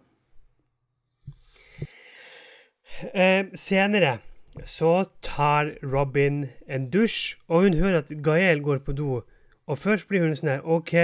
Eh, 3.15 3.47
senere 3.55 4.19
så 4.67 5.05
tar 5.23 5.75
Robin 5.83 6.49
en 6.67 6.89
dusj, 6.91 7.37
og 7.47 7.67
hun 7.67 7.77
hører 7.79 8.03
at 8.03 8.11
Gael 8.25 8.63
går 8.63 8.83
på 8.87 8.95
do. 8.99 9.21
Og 9.69 9.77
først 9.79 10.09
blir 10.09 10.23
hun 10.25 10.35
sånn 10.39 10.49
her 10.55 10.63
OK, 10.65 10.95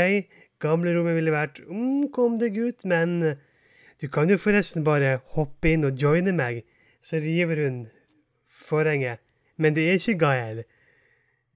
gamlerommet 0.65 1.19
ville 1.19 1.35
vært 1.35 1.59
mm, 1.69 2.07
Kom 2.17 2.39
deg 2.41 2.57
ut, 2.57 2.85
men 2.89 3.19
du 4.01 4.07
kan 4.09 4.31
jo 4.33 4.39
forresten 4.41 4.85
bare 4.87 5.19
hoppe 5.37 5.75
inn 5.75 5.85
og 5.85 6.01
joine 6.01 6.33
meg. 6.33 6.63
Så 7.05 7.21
river 7.21 7.61
hun 7.65 7.77
forhenget. 8.49 9.21
Men 9.61 9.75
det 9.77 9.85
er 9.91 9.99
ikke 10.01 10.17
Gael. 10.23 10.63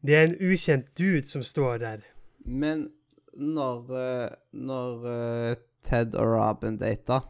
Det 0.05 0.15
er 0.15 0.27
en 0.29 0.37
ukjent 0.53 0.91
dude 0.99 1.27
som 1.31 1.43
står 1.43 1.79
der. 1.83 2.05
Men 2.45 2.91
når, 3.35 3.89
eh, 4.03 4.35
når 4.53 5.09
eh, 5.15 5.57
Ted 5.89 6.15
og 6.15 6.35
Robin 6.37 6.77
data, 6.77 7.21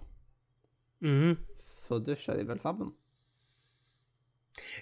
Mhm. 1.00 1.36
så 1.56 1.98
dusja 2.02 2.34
de 2.36 2.42
vel 2.48 2.58
sammen? 2.58 2.90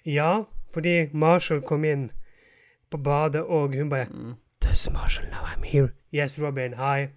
Ja, 0.05 0.45
fordi 0.73 1.11
Marshall 1.13 1.61
kom 1.63 1.85
inn 1.85 2.11
på 2.91 2.97
badet, 3.03 3.43
og 3.45 3.75
hun 3.75 3.91
bare 3.91 4.07
Mm. 4.11 4.35
Does 4.69 4.91
Marshall 4.91 5.27
now 5.31 5.43
I'm 5.45 5.63
here? 5.63 5.95
Yes, 6.11 6.39
Robin. 6.39 6.73
Hi. 6.73 7.11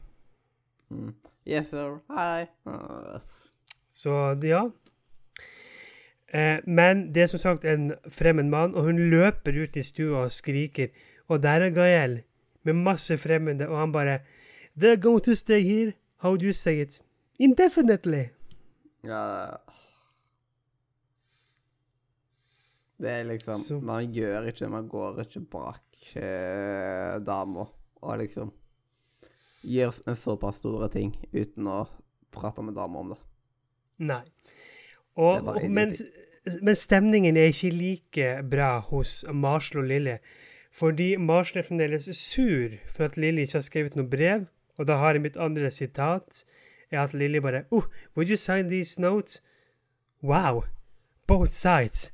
Mm. 0.93 1.13
Yes, 1.45 1.69
sir. 1.69 1.99
Hi. 2.09 2.47
Uh, 2.65 3.19
Så 3.93 4.37
ja. 4.43 4.69
Eh, 6.33 6.59
men 6.67 7.13
det 7.13 7.23
er 7.23 7.27
som 7.27 7.39
sagt 7.39 7.65
en 7.65 7.93
fremmed 8.09 8.43
mann, 8.49 8.75
og 8.75 8.83
hun 8.83 8.99
løper 9.09 9.63
ut 9.63 9.75
i 9.75 9.81
stua 9.83 10.17
og 10.27 10.31
skriker. 10.31 10.87
Og 11.27 11.43
der 11.43 11.49
er 11.65 11.69
Gael 11.69 12.21
med 12.63 12.73
masse 12.73 13.17
fremmede, 13.17 13.67
og 13.69 13.79
han 13.79 13.91
bare 13.91 14.19
They're 14.77 14.95
going 15.01 15.23
to 15.23 15.35
stay 15.35 15.61
here. 15.63 15.93
How 16.17 16.35
do 16.37 16.45
you 16.45 16.53
say 16.53 16.81
it? 16.81 17.01
Indefinitely. 17.39 18.23
ja 19.03 19.45
Det 23.01 23.09
er 23.09 23.23
liksom 23.23 23.59
Så- 23.61 23.79
Man 23.79 24.11
gjør 24.13 24.41
ikke 24.47 24.67
Man 24.69 24.87
går 24.87 25.19
ikke 25.19 25.39
bak 25.39 25.81
eh, 26.15 27.19
dama 27.25 27.67
og 27.99 28.19
liksom 28.21 28.51
gjør 29.63 29.97
en 30.07 30.15
såpass 30.15 30.61
store 30.61 30.87
ting 30.93 31.13
uten 31.33 31.67
å 31.67 31.83
prate 32.31 32.63
med 32.63 32.77
dama 32.77 33.01
om 33.01 33.13
det. 33.13 33.19
Nei. 34.09 34.23
Og, 35.19 35.41
det 35.43 35.55
og, 35.55 35.65
men, 35.75 35.95
men 36.63 36.77
stemningen 36.77 37.37
er 37.37 37.51
ikke 37.51 37.73
like 37.75 38.29
bra 38.51 38.77
hos 38.91 39.23
Marsel 39.33 39.83
og 39.83 39.89
Lilly. 39.91 40.19
Fordi 40.71 41.15
Marsel 41.19 41.59
er 41.59 41.67
fremdeles 41.67 42.07
sur 42.15 42.77
for 42.87 43.09
at 43.09 43.17
Lilly 43.17 43.43
ikke 43.43 43.59
har 43.59 43.67
skrevet 43.67 43.97
noe 43.99 44.07
brev. 44.07 44.47
Og 44.79 44.87
da 44.87 44.99
har 45.01 45.17
jeg 45.17 45.25
mitt 45.25 45.37
andre 45.37 45.71
sitat, 45.75 46.45
er 46.89 47.03
at 47.03 47.13
Lilly 47.13 47.41
bare 47.43 47.65
oh, 47.71 47.89
Would 48.15 48.29
you 48.29 48.37
sign 48.37 48.69
these 48.69 48.99
notes? 49.01 49.41
Wow. 50.21 50.63
Both 51.27 51.51
sides. 51.51 52.11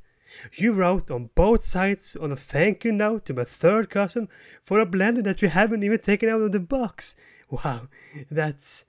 You 0.54 0.74
wrote 0.74 1.12
on 1.12 1.30
both 1.36 1.64
sides 1.64 2.16
on 2.16 2.32
a 2.32 2.36
thank 2.36 2.84
you 2.84 2.92
note 2.92 3.26
to 3.26 3.34
my 3.34 3.44
third 3.44 3.90
cousin 3.90 4.28
for 4.64 4.80
a 4.80 4.86
blender 4.86 5.24
that 5.24 5.42
you 5.42 5.50
haven't 5.50 5.84
even 5.84 6.00
taken 6.00 6.30
out 6.30 6.42
of 6.42 6.52
the 6.52 6.60
box. 6.60 7.16
Wow. 7.50 7.88
That's 8.32 8.86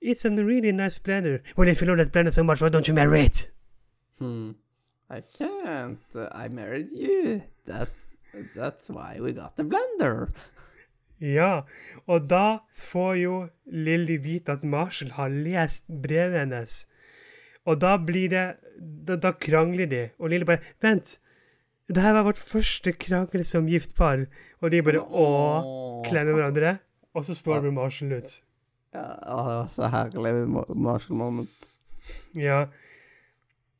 It's 0.00 0.24
a 0.24 0.30
really 0.30 0.72
nice 0.72 0.98
blender. 0.98 1.40
Well, 1.56 1.68
if 1.68 1.80
you 1.80 1.86
love 1.86 1.96
that 1.96 2.12
blender 2.12 2.34
so 2.34 2.44
much, 2.44 2.60
why 2.60 2.68
don't 2.68 2.86
you 2.86 2.94
marry 2.94 3.22
it? 3.22 3.50
Hmm. 4.18 4.50
I 5.08 5.20
can't. 5.20 6.00
I 6.32 6.48
married 6.48 6.90
you. 6.90 7.42
That, 7.66 7.88
that's 8.54 8.88
why 8.88 9.18
we 9.20 9.32
got 9.32 9.56
the 9.56 9.64
blender. 9.64 10.28
Ja, 11.20 11.62
og 12.06 12.28
da 12.28 12.58
får 12.74 13.14
jo 13.14 13.48
Lilly 13.64 14.16
vite 14.20 14.52
at 14.52 14.64
Marshall 14.64 15.12
har 15.12 15.28
lest 15.28 15.84
brevet 16.02 16.38
hennes. 16.38 16.86
Og 17.66 17.80
da 17.80 17.96
blir 17.96 18.28
det 18.32 18.46
Da, 19.06 19.16
da 19.16 19.30
krangler 19.32 19.86
de, 19.86 20.10
og 20.18 20.32
Lille 20.32 20.46
bare 20.48 20.60
Vent! 20.82 21.18
Det 21.88 22.00
her 22.00 22.14
var 22.16 22.24
vårt 22.24 22.40
første 22.40 22.92
krangel 22.96 23.44
som 23.44 23.66
gift 23.68 23.92
par. 23.94 24.22
Og 24.64 24.70
de 24.72 24.80
bare 24.82 25.02
Å, 25.04 25.26
klemmer 26.06 26.32
hverandre. 26.32 26.78
Og 27.14 27.26
så 27.28 27.36
står 27.36 27.66
det 27.66 27.72
Marshall 27.76 28.14
ut. 28.16 28.32
Ja, 28.94 29.04
det 29.12 29.34
var 29.34 29.68
så 29.74 29.90
herlig 29.92 30.32
Mar- 30.48 30.72
Marshall 30.74 31.18
moment. 31.20 31.68
Ja. 32.32 32.62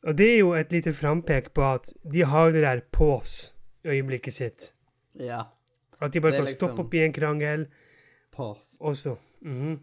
Og 0.05 0.19
det 0.21 0.29
er 0.35 0.39
jo 0.43 0.53
et 0.53 0.73
lite 0.73 0.93
frampek 0.93 1.55
på 1.57 1.65
at 1.65 1.89
de 2.05 2.27
har 2.29 2.53
det 2.53 2.63
der 2.67 2.83
pause-øyeblikket 2.93 4.37
sitt. 4.37 4.69
Ja. 5.17 5.47
At 6.01 6.13
de 6.13 6.21
bare 6.21 6.37
kan 6.37 6.45
liksom 6.45 6.59
stoppe 6.61 6.85
opp 6.85 6.95
i 6.95 7.03
en 7.07 7.17
krangel, 7.17 7.67
Pause. 8.37 8.77
og 8.81 8.97
så 9.01 9.17
mhm. 9.41 9.81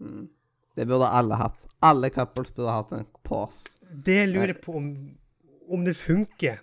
Mm. 0.00 0.28
Det 0.74 0.86
burde 0.86 1.08
alle 1.10 1.34
hatt. 1.40 1.66
Alle 1.82 2.10
couples 2.10 2.52
burde 2.54 2.74
hatt 2.74 2.92
en 2.92 3.06
pause. 3.26 3.76
Det 3.90 4.26
lurer 4.30 4.54
jeg 4.54 4.60
på 4.64 4.76
om, 4.78 4.90
om 5.68 5.84
det 5.84 5.96
funker. 5.98 6.60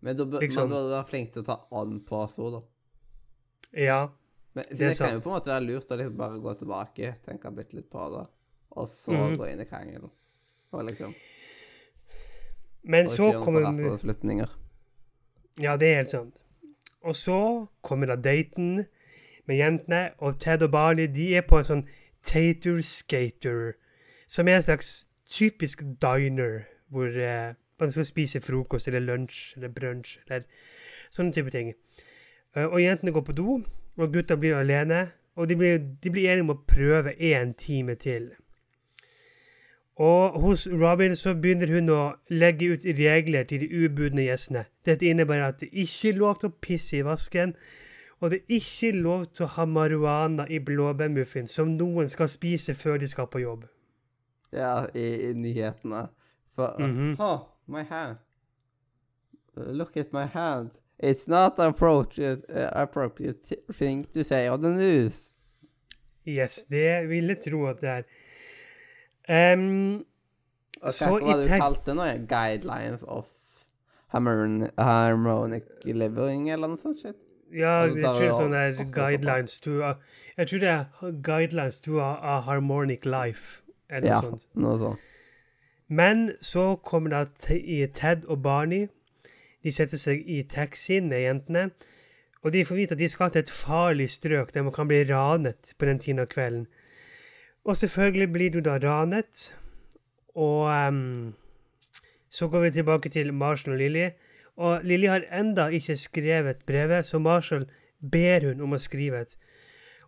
Men 0.00 0.16
da 0.16 0.24
bør, 0.24 0.40
Liksom. 0.40 0.68
man 0.68 0.76
burde 0.76 0.94
være 0.94 1.08
flink 1.10 1.32
til 1.32 1.42
å 1.42 1.48
ta 1.50 1.58
on 1.76 2.00
pause 2.00 2.40
òg, 2.40 2.54
da. 2.56 2.60
Ja. 3.76 4.00
Men 4.54 4.64
det, 4.70 4.78
Det 4.78 4.98
kan 4.98 5.12
jo 5.14 5.20
på 5.20 5.30
en 5.30 5.36
måte 5.36 5.52
være 5.52 5.64
lurt 5.66 5.92
å 5.92 5.98
liksom 6.00 6.16
bare 6.16 6.38
gå 6.42 6.54
tilbake, 6.58 7.14
tenke 7.26 7.52
bitte 7.54 7.76
litt 7.76 7.90
på 7.90 8.06
det, 8.14 8.24
og 8.70 8.88
så 8.88 9.12
mm. 9.12 9.36
gå 9.38 9.50
inn 9.50 9.60
i 9.60 9.66
krangelen. 9.68 10.10
Og 10.72 10.84
liksom 10.86 11.14
Men 12.82 13.06
og 13.06 13.12
så 13.12 13.32
kommer. 13.44 13.66
Ja, 15.60 15.76
det 15.76 15.88
er 15.90 15.96
helt 16.00 16.10
sant. 16.10 16.40
Og 17.04 17.16
så 17.16 17.66
kommer 17.82 18.06
da 18.06 18.16
daten 18.16 18.86
med 19.46 19.56
jentene, 19.56 20.10
og 20.18 20.40
Ted 20.40 20.62
og 20.62 20.70
Barney 20.72 21.06
de 21.06 21.34
er 21.36 21.44
på 21.46 21.58
en 21.60 21.68
sånn 21.68 21.84
tater 22.22 22.82
skater, 22.82 23.72
som 24.28 24.48
er 24.48 24.56
en 24.56 24.62
slags 24.62 25.08
typisk 25.30 25.82
diner, 26.02 26.60
hvor 26.88 27.06
eh, 27.06 27.54
man 27.80 27.92
skal 27.92 28.06
spise 28.06 28.40
frokost 28.40 28.88
eller 28.88 29.00
lunsj 29.00 29.56
eller 29.56 29.68
brunsj 29.68 30.18
eller 30.26 30.42
sånne 31.10 31.32
type 31.32 31.50
ting. 31.50 31.72
Eh, 32.56 32.66
og 32.66 32.82
jentene 32.82 33.12
går 33.12 33.24
på 33.26 33.32
do, 33.32 33.60
og 33.96 34.12
gutta 34.12 34.36
blir 34.36 34.58
alene, 34.58 35.08
og 35.36 35.48
de 35.48 35.56
blir, 35.56 35.78
de 35.78 36.10
blir 36.10 36.30
enige 36.30 36.46
om 36.48 36.54
å 36.56 36.62
prøve 36.68 37.14
én 37.16 37.54
time 37.58 37.94
til. 37.94 38.30
Og 40.00 40.40
hos 40.40 40.68
Robin 40.72 41.16
så 41.16 41.34
begynner 41.36 41.68
hun 41.74 41.90
å 41.92 42.02
legge 42.32 42.72
ut 42.72 42.84
regler 42.96 43.44
til 43.44 43.60
de 43.60 43.84
ubudne 43.84 44.24
gjestene. 44.24 44.64
Dette 44.86 45.06
innebærer 45.06 45.52
at 45.52 45.60
det 45.60 45.68
ikke 45.72 46.08
er 46.08 46.20
lov 46.22 46.38
til 46.40 46.48
å 46.48 46.58
pisse 46.64 46.96
i 46.96 47.04
vasken, 47.04 47.52
og 48.20 48.30
det 48.30 48.40
er 48.40 48.56
ikke 48.60 48.92
lov 48.92 49.26
til 49.32 49.46
å 49.46 49.52
ha 49.56 49.64
marihuana 49.64 50.44
i 50.52 50.58
blåbærmuffins 50.60 51.54
som 51.56 51.72
noen 51.76 52.08
skal 52.12 52.28
spise 52.28 52.74
før 52.76 53.00
de 53.00 53.08
skal 53.08 53.30
på 53.32 53.40
jobb. 53.40 53.64
Ja, 54.52 54.86
i, 54.94 55.30
i 55.30 55.32
nyhetene. 55.32 56.08
For 56.54 56.76
mm 56.78 56.96
-hmm. 56.96 57.22
oh, 57.22 57.40
my 57.66 57.82
hand. 57.82 58.16
Look 59.56 59.96
at 59.96 60.12
my 60.12 60.24
hand. 60.24 60.70
It's 60.98 61.26
not 61.26 61.58
appropriate, 61.58 62.42
uh, 62.48 62.68
appropriate 62.72 63.56
thing 63.72 64.04
to 64.12 64.24
say 64.24 64.48
on 64.48 64.62
the 64.62 64.70
news. 64.70 65.34
Yes, 66.26 66.64
det 66.68 67.08
vil 67.08 67.26
jeg 67.26 67.40
tro 67.40 67.66
at 67.66 67.80
det 67.80 67.88
er. 67.88 68.02
Um, 69.54 70.04
okay, 70.82 70.92
Så 70.92 71.08
hva 71.08 71.40
i 71.40 71.42
du 71.42 71.48
kalte 71.48 71.94
nå? 71.94 72.04
Guidelines 72.28 73.02
of 73.02 73.26
harmonic 74.08 75.62
living, 75.84 76.50
eller 76.50 76.68
noe 76.68 76.78
sånt 76.82 77.00
shit? 77.00 77.16
Ja, 77.52 77.84
jeg 77.86 78.02
tror 78.04 78.20
det 78.20 78.28
er 78.28 78.38
sånn 78.38 78.54
der 78.54 78.84
guidelines 78.94 79.60
to 79.60 79.80
a, 79.82 79.94
Jeg 80.36 80.48
tror 80.48 80.58
det 80.62 80.68
er 80.68 81.14
guidelines 81.22 81.78
to 81.80 82.00
a, 82.00 82.10
a 82.22 82.40
harmonic 82.46 83.04
life, 83.04 83.62
eller 83.88 84.06
noe 84.06 84.14
Ja, 84.14 84.20
sånt. 84.20 84.46
noe 84.54 84.78
sånt. 84.78 85.06
Men 85.88 86.32
så 86.40 86.76
kommer 86.76 87.10
da 87.10 87.20
at 87.26 87.94
Ted 87.94 88.24
og 88.30 88.42
Barney. 88.42 88.86
De 89.64 89.72
setter 89.72 89.98
seg 89.98 90.22
i 90.26 90.42
taxien 90.46 91.08
med 91.10 91.24
jentene. 91.24 91.70
Og 92.42 92.52
de 92.52 92.64
får 92.64 92.78
vite 92.78 92.94
at 92.94 92.98
de 93.02 93.08
skal 93.08 93.30
til 93.30 93.42
et 93.42 93.50
farlig 93.50 94.06
strøk 94.10 94.54
der 94.54 94.62
man 94.62 94.72
kan 94.72 94.88
bli 94.88 95.02
ranet 95.10 95.74
på 95.78 95.86
den 95.86 95.98
tiden 95.98 96.22
av 96.22 96.30
kvelden. 96.30 96.66
Og 97.64 97.76
selvfølgelig 97.76 98.32
blir 98.32 98.50
du 98.50 98.60
da 98.64 98.78
ranet. 98.78 99.50
Og 100.34 100.70
um, 100.88 101.34
så 102.30 102.48
går 102.48 102.60
vi 102.60 102.70
tilbake 102.70 103.08
til 103.08 103.34
Marshall 103.34 103.74
og 103.74 103.78
Lilly. 103.82 104.08
Og 104.60 104.84
Lilly 104.84 105.08
har 105.08 105.24
enda 105.32 105.70
ikke 105.72 105.96
skrevet 105.96 106.64
brevet, 106.68 107.06
så 107.06 107.18
Marshall 107.18 107.64
ber 108.00 108.44
hun 108.44 108.60
om 108.60 108.76
å 108.76 108.80
skrive 108.82 109.22
et. 109.24 109.36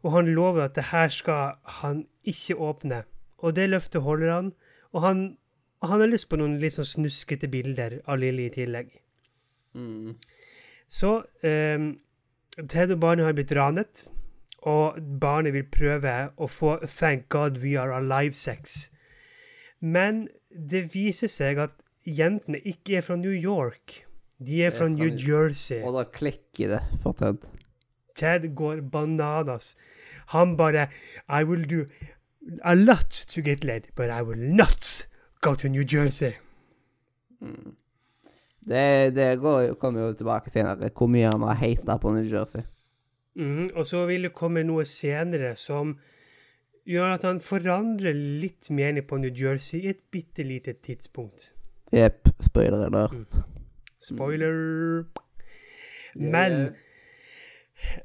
Og 0.03 0.13
han 0.17 0.29
lover 0.35 0.67
at 0.67 0.77
det 0.77 0.91
her 0.91 1.09
skal 1.15 1.57
han 1.81 2.05
ikke 2.29 2.59
åpne. 2.61 3.03
Og 3.39 3.57
det 3.57 3.71
løftet 3.71 4.03
holder 4.05 4.33
han. 4.35 4.53
Og 4.93 5.07
han, 5.07 5.23
han 5.83 6.01
har 6.01 6.11
lyst 6.11 6.29
på 6.29 6.37
noen 6.41 6.59
litt 6.61 6.77
sånn 6.77 6.91
snuskete 6.91 7.49
bilder 7.49 8.01
av 8.05 8.21
Lilly 8.21 8.51
i 8.51 8.55
tillegg. 8.55 8.93
Mm. 9.73 10.19
Så 10.93 11.23
ehm, 11.47 11.95
Ted 12.69 12.93
og 12.93 13.01
barnet 13.01 13.25
har 13.25 13.33
blitt 13.33 13.55
ranet, 13.57 14.05
og 14.69 15.01
barnet 15.21 15.55
vil 15.57 15.65
prøve 15.65 16.31
å 16.37 16.47
få 16.47 16.77
'Thank 16.85 17.29
God 17.29 17.63
we 17.65 17.79
are 17.81 17.97
alive'-sex. 17.97 18.91
Men 19.81 20.29
det 20.53 20.95
viser 20.95 21.27
seg 21.33 21.59
at 21.59 21.73
jentene 22.05 22.61
ikke 22.61 22.97
er 22.97 23.01
fra 23.01 23.17
New 23.17 23.33
York. 23.33 24.05
De 24.47 24.63
er 24.65 24.71
fra 24.75 24.89
New 24.89 25.11
Jersey. 25.19 25.83
Og 25.83 25.95
da 25.99 26.05
klikker 26.11 26.77
det 26.77 26.81
Ted. 27.19 27.45
Ted 28.17 28.49
går 28.55 28.81
bananas. 28.93 29.75
Han 30.35 30.57
bare 30.57 30.89
I 31.29 31.45
will 31.45 31.65
do 31.71 31.85
a 32.63 32.75
lot 32.75 33.11
to 33.35 33.41
get 33.41 33.65
laid, 33.65 33.83
but 33.97 34.11
I 34.11 34.23
will 34.23 34.43
not 34.55 35.07
go 35.41 35.55
to 35.55 35.69
New 35.69 35.85
Jersey. 35.85 36.33
Mm. 37.41 37.75
Det, 38.69 39.15
det 39.15 39.39
går, 39.41 39.61
jo- 39.61 39.75
kommer 39.75 40.01
jo 40.01 40.13
tilbake 40.15 40.51
til, 40.51 40.63
hvor 40.97 41.07
mye 41.11 41.31
han 41.33 41.43
har 41.43 41.55
hata 41.59 41.97
på 41.99 42.13
New 42.15 42.25
Jersey. 42.25 42.63
Mm, 43.37 43.71
og 43.75 43.87
så 43.87 44.05
vil 44.07 44.23
det 44.29 44.35
komme 44.37 44.63
noe 44.63 44.85
senere 44.85 45.55
som 45.57 45.97
gjør 46.87 47.15
at 47.17 47.23
han 47.25 47.41
forandrer 47.41 48.15
litt 48.15 48.71
mening 48.71 49.07
på 49.09 49.17
New 49.23 49.33
Jersey 49.35 49.81
i 49.81 49.89
et 49.95 50.03
bitte 50.13 50.45
lite 50.47 50.73
tidspunkt. 50.85 51.51
Jepp. 51.93 52.29
Spoiler 52.41 52.87
alert. 52.87 53.35
Spoiler. 54.03 55.05
Men 56.15 56.75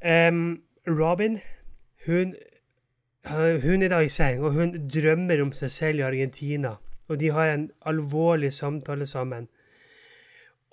um, 0.06 0.62
Robin, 0.88 1.39
hun, 2.06 2.36
hun 3.63 3.84
er 3.84 3.89
da 3.92 4.00
i 4.06 4.10
seng, 4.13 4.44
og 4.44 4.54
hun 4.56 4.75
drømmer 4.94 5.42
om 5.44 5.51
seg 5.58 5.72
selv 5.72 6.00
i 6.00 6.08
Argentina. 6.08 6.75
Og 7.08 7.20
de 7.20 7.32
har 7.32 7.54
en 7.54 7.70
alvorlig 7.88 8.54
samtale 8.54 9.08
sammen. 9.08 9.48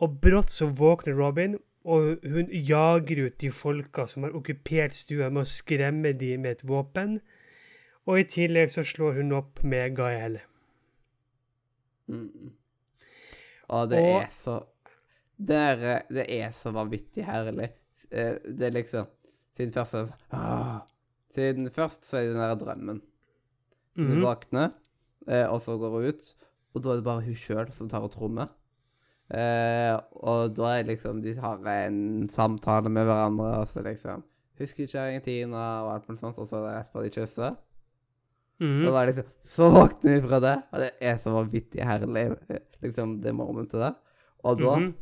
Og 0.03 0.19
brått 0.23 0.53
så 0.53 0.67
våkner 0.67 1.15
Robin, 1.19 1.57
og 1.85 2.17
hun 2.25 2.49
jager 2.51 3.27
ut 3.27 3.41
de 3.41 3.51
folka 3.53 4.07
som 4.09 4.25
har 4.25 4.35
okkupert 4.35 4.95
stua, 4.97 5.29
med 5.31 5.45
å 5.45 5.49
skremme 5.51 6.13
de 6.19 6.37
med 6.41 6.51
et 6.59 6.65
våpen. 6.69 7.19
Og 8.07 8.21
i 8.21 8.27
tillegg 8.29 8.73
så 8.73 8.85
slår 8.85 9.19
hun 9.21 9.33
opp 9.37 9.63
med 9.65 9.95
Gael. 9.97 10.39
Mm. 12.09 12.53
Og 13.69 13.91
det 13.91 13.99
Og- 13.99 14.23
er 14.23 14.31
så 14.31 14.59
det 15.39 15.57
er, 15.57 16.03
det 16.11 16.25
er 16.31 16.51
så 16.53 16.71
vanvittig 16.73 17.25
herlig. 17.27 17.71
Eh, 18.11 18.37
Det 18.45 18.69
er 18.69 18.71
liksom 18.83 19.07
Siden 19.57 19.73
først 19.73 19.91
så 19.93 19.99
er 19.99 20.03
det 20.05 20.11
sånn, 20.11 20.41
«Åh». 20.41 20.81
Siden 21.35 21.71
først 21.71 22.05
så 22.09 22.17
er 22.19 22.25
det 22.25 22.33
den 22.35 22.43
der 22.43 22.57
drømmen. 22.59 23.01
Hun 23.97 24.09
Mhm. 24.17 24.23
våkner, 24.25 24.73
eh, 25.29 25.47
og 25.47 25.61
så 25.63 25.77
går 25.79 25.91
hun 25.95 26.05
ut, 26.09 26.35
og 26.75 26.83
da 26.83 26.91
er 26.91 26.95
det 26.97 27.05
bare 27.05 27.23
hun 27.23 27.35
sjøl 27.35 27.73
som 27.73 27.89
tar 27.89 28.03
og 28.03 28.11
trommer. 28.13 28.49
Eh, 29.31 29.95
og 30.21 30.55
da 30.55 30.79
er 30.81 30.85
liksom 30.85 31.23
De 31.23 31.33
har 31.41 31.57
en 31.87 32.29
samtale 32.29 32.91
med 32.91 33.07
hverandre, 33.07 33.61
og 33.63 33.69
så 33.69 33.83
liksom 33.83 34.23
Husker 34.59 34.85
ikke 34.85 35.01
Argentina 35.01 35.63
og 35.85 35.93
alt 35.95 36.09
mulig 36.09 36.21
sånt, 36.21 36.39
og 36.39 36.47
så 36.49 36.57
er 36.61 36.77
rett 36.79 36.91
før 36.93 37.03
de 37.03 37.11
kysser. 37.11 37.57
Mm. 38.61 38.87
Og 38.87 38.93
da 38.93 38.99
er 39.03 39.07
liksom 39.13 39.31
Så 39.47 39.71
våkner 39.75 40.21
vi 40.21 40.29
fra 40.29 40.41
det, 40.41 40.63
og 40.73 40.79
det 40.85 40.91
er 41.01 41.17
så 41.19 41.31
vanvittig 41.35 41.83
herlig, 41.83 42.27
eh, 42.51 42.59
liksom, 42.83 43.21
det 43.23 43.35
momentet 43.35 43.81
der. 43.81 43.95
Og 44.45 44.59
da 44.59 44.77
Mhm. 44.77 44.95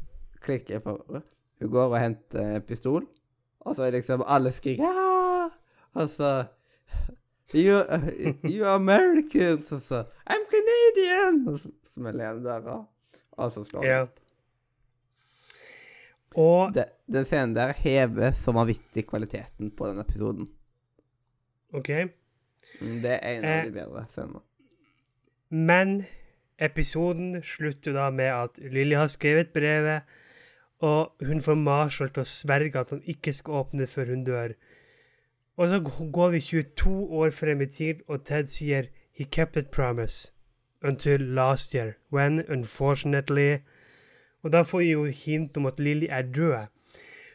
Klikker 0.43 0.75
jeg 0.75 0.83
for 0.83 1.23
Hun 1.63 1.71
går 1.71 1.93
og 1.95 2.01
henter 2.01 2.61
pistol, 2.67 3.07
og 3.61 3.77
så 3.77 3.83
er 3.87 3.91
liksom 3.95 4.23
alle 4.27 4.53
skriker 4.53 4.85
Aah! 4.89 5.51
Og 5.95 6.09
så 6.11 6.45
You, 7.55 7.83
you 8.49 8.65
Americans! 8.67 9.73
Og 9.73 9.81
så 9.85 10.05
I'm 10.31 10.45
Canadian! 10.51 11.43
Og 11.49 11.59
så 11.61 11.71
smeller 11.95 12.25
jeg 12.25 12.45
døra, 12.45 12.79
og 13.33 13.53
så 13.53 13.65
slår 13.65 13.85
hun. 14.01 14.09
Og 16.35 16.73
Det, 16.75 16.85
den 17.13 17.25
scenen 17.29 17.55
der 17.57 17.73
hever 17.77 18.33
så 18.33 18.53
vanvittig 18.57 19.05
kvaliteten 19.07 19.71
på 19.77 19.89
den 19.91 19.99
episoden. 20.01 20.49
OK. 21.75 21.89
Mm, 22.81 23.01
Det 23.03 23.11
er 23.13 23.39
en 23.39 23.45
av 23.45 23.51
Eh. 23.59 23.65
de 23.67 23.73
bedre 23.73 24.07
scenene. 24.09 24.41
Men 25.51 26.05
episoden 26.59 27.43
slutter 27.43 27.93
da 27.93 28.11
med 28.11 28.25
at 28.33 28.59
Lilly 28.59 28.95
har 28.97 29.07
skrevet 29.13 29.53
brevet, 29.53 30.03
og 30.83 31.27
hun 31.27 31.43
får 31.43 31.55
Marshall 31.55 32.11
til 32.11 32.25
å 32.25 32.29
sverge 32.29 32.81
at 32.81 32.91
han 32.91 33.03
ikke 33.07 33.33
skal 33.37 33.61
åpne 33.63 33.87
før 33.87 34.11
hun 34.11 34.25
dør. 34.27 34.55
Og 35.57 35.69
så 35.71 35.79
går 36.13 36.31
vi 36.35 36.41
22 36.41 36.95
år 37.23 37.31
frem 37.31 37.63
i 37.63 37.69
tid, 37.71 38.03
og 38.09 38.25
Ted 38.27 38.51
sier 38.51 38.89
he 39.15 39.25
kept 39.25 39.57
it 39.57 39.71
promise 39.71 40.33
until 40.83 41.21
last 41.21 41.75
year, 41.75 41.95
when 42.11 42.43
unfortunately 42.49 43.63
Og 44.43 44.53
da 44.53 44.63
får 44.63 44.79
vi 44.79 44.91
jo 44.91 45.05
hint 45.05 45.57
om 45.57 45.67
at 45.67 45.79
Lilly 45.79 46.07
er 46.11 46.23
død. 46.23 46.67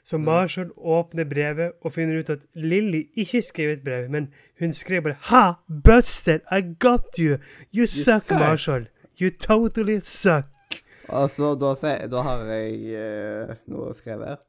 Så 0.03 0.17
Marshall 0.17 0.71
åpner 0.77 1.23
brevet 1.23 1.71
og 1.81 1.93
finner 1.93 2.19
ut 2.19 2.29
at 2.29 2.39
Lilly 2.53 3.05
ikke 3.15 3.41
skrev 3.41 3.69
et 3.69 3.83
brev, 3.83 4.09
men 4.11 4.27
hun 4.59 4.73
skrev 4.73 5.01
bare 5.01 5.15
Ha! 5.21 5.53
Buster! 5.83 6.39
I 6.51 6.75
got 6.79 7.15
you! 7.19 7.37
You 7.73 7.87
suck, 7.87 8.23
suck. 8.23 8.39
Marshall! 8.39 8.87
You 9.21 9.29
totally 9.29 9.99
suck! 9.99 10.56
Og 11.09 11.29
så 11.31 11.53
da, 11.55 11.73
da 12.07 12.21
har 12.21 12.43
jeg 12.51 12.73
eh, 12.95 13.55
noe 13.71 13.93
skrevet. 13.95 14.39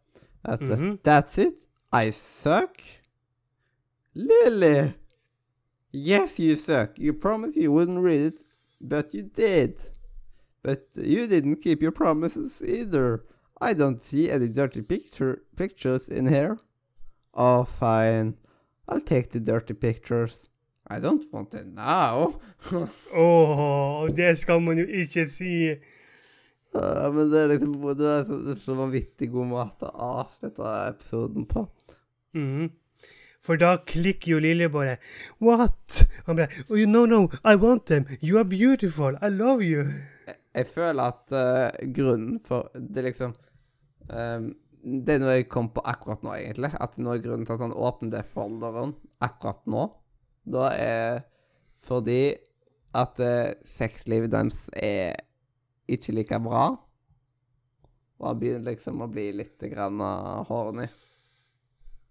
At 0.44 0.62
eh, 0.62 0.68
Mhm. 0.76 0.98
That's 1.04 1.38
it. 1.38 1.66
I 1.92 2.10
suck. 2.10 2.82
Lily. 4.14 4.92
Yes, 5.92 6.38
you 6.38 6.56
suck. 6.56 6.98
You 6.98 7.12
promised 7.12 7.56
you 7.56 7.72
wouldn't 7.72 8.02
read 8.02 8.20
it, 8.34 8.44
but 8.80 9.14
you 9.14 9.22
did. 9.22 9.74
But 10.62 10.88
you 10.96 11.26
didn't 11.26 11.62
keep 11.62 11.80
your 11.82 11.92
promises 11.92 12.60
either. 12.62 13.24
I 13.60 13.72
don't 13.74 14.02
see 14.02 14.30
any 14.30 14.48
dirty 14.48 14.82
picture 14.82 15.42
pictures 15.56 16.08
in 16.08 16.26
here. 16.26 16.58
Oh, 17.34 17.64
fine. 17.64 18.34
I'll 18.88 19.00
take 19.00 19.30
the 19.30 19.40
dirty 19.40 19.74
pictures. 19.74 20.48
I 20.90 20.98
don't 21.00 21.24
want 21.32 21.50
them 21.50 21.74
now. 21.74 22.34
Åh, 23.14 24.08
det 24.16 24.38
skal 24.38 24.60
man 24.62 24.78
jo 24.78 24.84
ikke 24.86 25.26
si! 25.28 25.74
Ja, 26.76 27.08
men 27.14 27.30
det 27.32 27.40
er 27.40 27.48
liksom 27.54 27.72
det 27.98 28.10
er 28.12 28.26
så, 28.28 28.56
så 28.64 28.76
vanvittig 28.76 29.30
god 29.32 29.48
måte 29.52 29.88
å 29.88 30.12
avslutte 30.22 30.74
episoden 30.90 31.48
på. 31.48 31.64
Mhm. 32.36 32.68
For 33.44 33.56
da 33.56 33.76
klikker 33.86 34.34
jo 34.34 34.38
Lilje 34.42 34.68
bare 34.68 34.98
What? 35.40 36.02
Han 36.26 36.36
bare 36.36 36.64
oh, 36.68 36.80
No, 36.90 37.06
no, 37.06 37.28
I 37.44 37.54
want 37.56 37.86
them. 37.86 38.06
You 38.20 38.38
are 38.38 38.44
beautiful. 38.44 39.16
I 39.22 39.30
love 39.32 39.64
you. 39.64 39.86
Jeg 40.54 40.66
føler 40.74 41.14
at 41.14 41.32
uh, 41.32 41.92
grunnen 41.94 42.40
for 42.44 42.68
Det 42.74 43.04
liksom 43.06 43.32
um, 44.10 44.50
Det 44.82 45.14
er 45.14 45.22
noe 45.22 45.38
jeg 45.38 45.48
kom 45.52 45.70
på 45.74 45.84
akkurat 45.86 46.22
nå, 46.26 46.34
egentlig. 46.34 46.72
At 46.80 46.98
noe 46.98 47.16
er 47.16 47.24
grunnen 47.24 47.46
til 47.46 47.56
at 47.56 47.64
han 47.64 47.76
åpner 47.76 48.12
det 48.18 48.26
folderen 48.34 48.94
akkurat 49.24 49.64
nå, 49.66 49.88
da 50.48 50.68
er 50.74 51.24
fordi 51.88 52.36
at 52.96 53.18
uh, 53.20 53.56
sexlivet 53.68 54.32
deres 54.32 54.66
er 54.76 55.16
ikke 55.88 56.14
like 56.16 56.38
bra. 56.44 56.68
Og 58.18 58.26
han 58.26 58.40
begynner 58.40 58.72
liksom 58.72 59.02
å 59.04 59.10
bli 59.10 59.28
litt 59.38 59.62
grann 59.70 60.00
uh, 60.02 60.44
horny. 60.48 60.88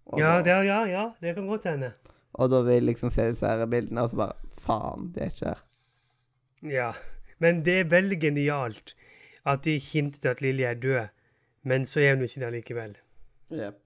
Og 0.08 0.20
Ja, 0.22 0.38
det, 0.42 0.54
ja, 0.66 0.82
ja, 0.88 1.04
det 1.20 1.34
kan 1.36 1.48
godt 1.50 1.68
hende. 1.68 1.92
Og 2.38 2.50
da 2.52 2.62
vil 2.64 2.86
liksom 2.88 3.12
se 3.12 3.30
disse 3.32 3.48
her 3.48 3.66
bildene, 3.68 4.04
og 4.04 4.12
så 4.12 4.22
bare 4.22 4.54
Faen, 4.58 5.10
det 5.14 5.22
er 5.22 5.32
ikke 5.32 5.50
her. 5.52 5.60
Ja. 6.68 6.88
Men 7.38 7.62
det 7.64 7.76
er 7.80 7.92
veldig 7.92 8.18
genialt 8.20 8.94
at 9.48 9.62
de 9.64 9.76
hintet 9.80 10.26
at 10.26 10.40
Lilly 10.42 10.64
er 10.66 10.80
død, 10.80 11.12
men 11.62 11.86
så 11.86 12.02
er 12.02 12.16
hun 12.16 12.24
ikke 12.26 12.40
det 12.42 12.50
likevel. 12.56 12.96
Jepp. 13.54 13.84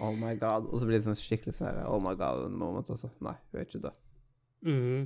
Oh 0.00 0.14
my 0.18 0.34
god. 0.40 0.66
Og 0.72 0.80
så 0.80 0.86
blir 0.88 0.98
det 0.98 1.06
sånn 1.06 1.18
skikkelig 1.18 1.54
sånn 1.60 1.76
oh 1.86 2.00
my 2.02 2.16
god-moment 2.18 2.88
også. 2.90 3.10
Nei, 3.22 3.36
hun 3.52 3.60
er 3.60 3.68
ikke 3.68 3.82
død. 3.84 4.00
Mhm. 4.66 5.04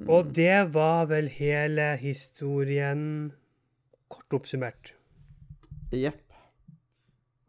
Mm. 0.00 0.08
Og 0.08 0.32
det 0.34 0.72
var 0.74 1.06
vel 1.10 1.28
hele 1.28 1.92
historien 2.00 3.32
kort 4.12 4.38
oppsummert. 4.40 4.94
Jepp. 5.92 6.22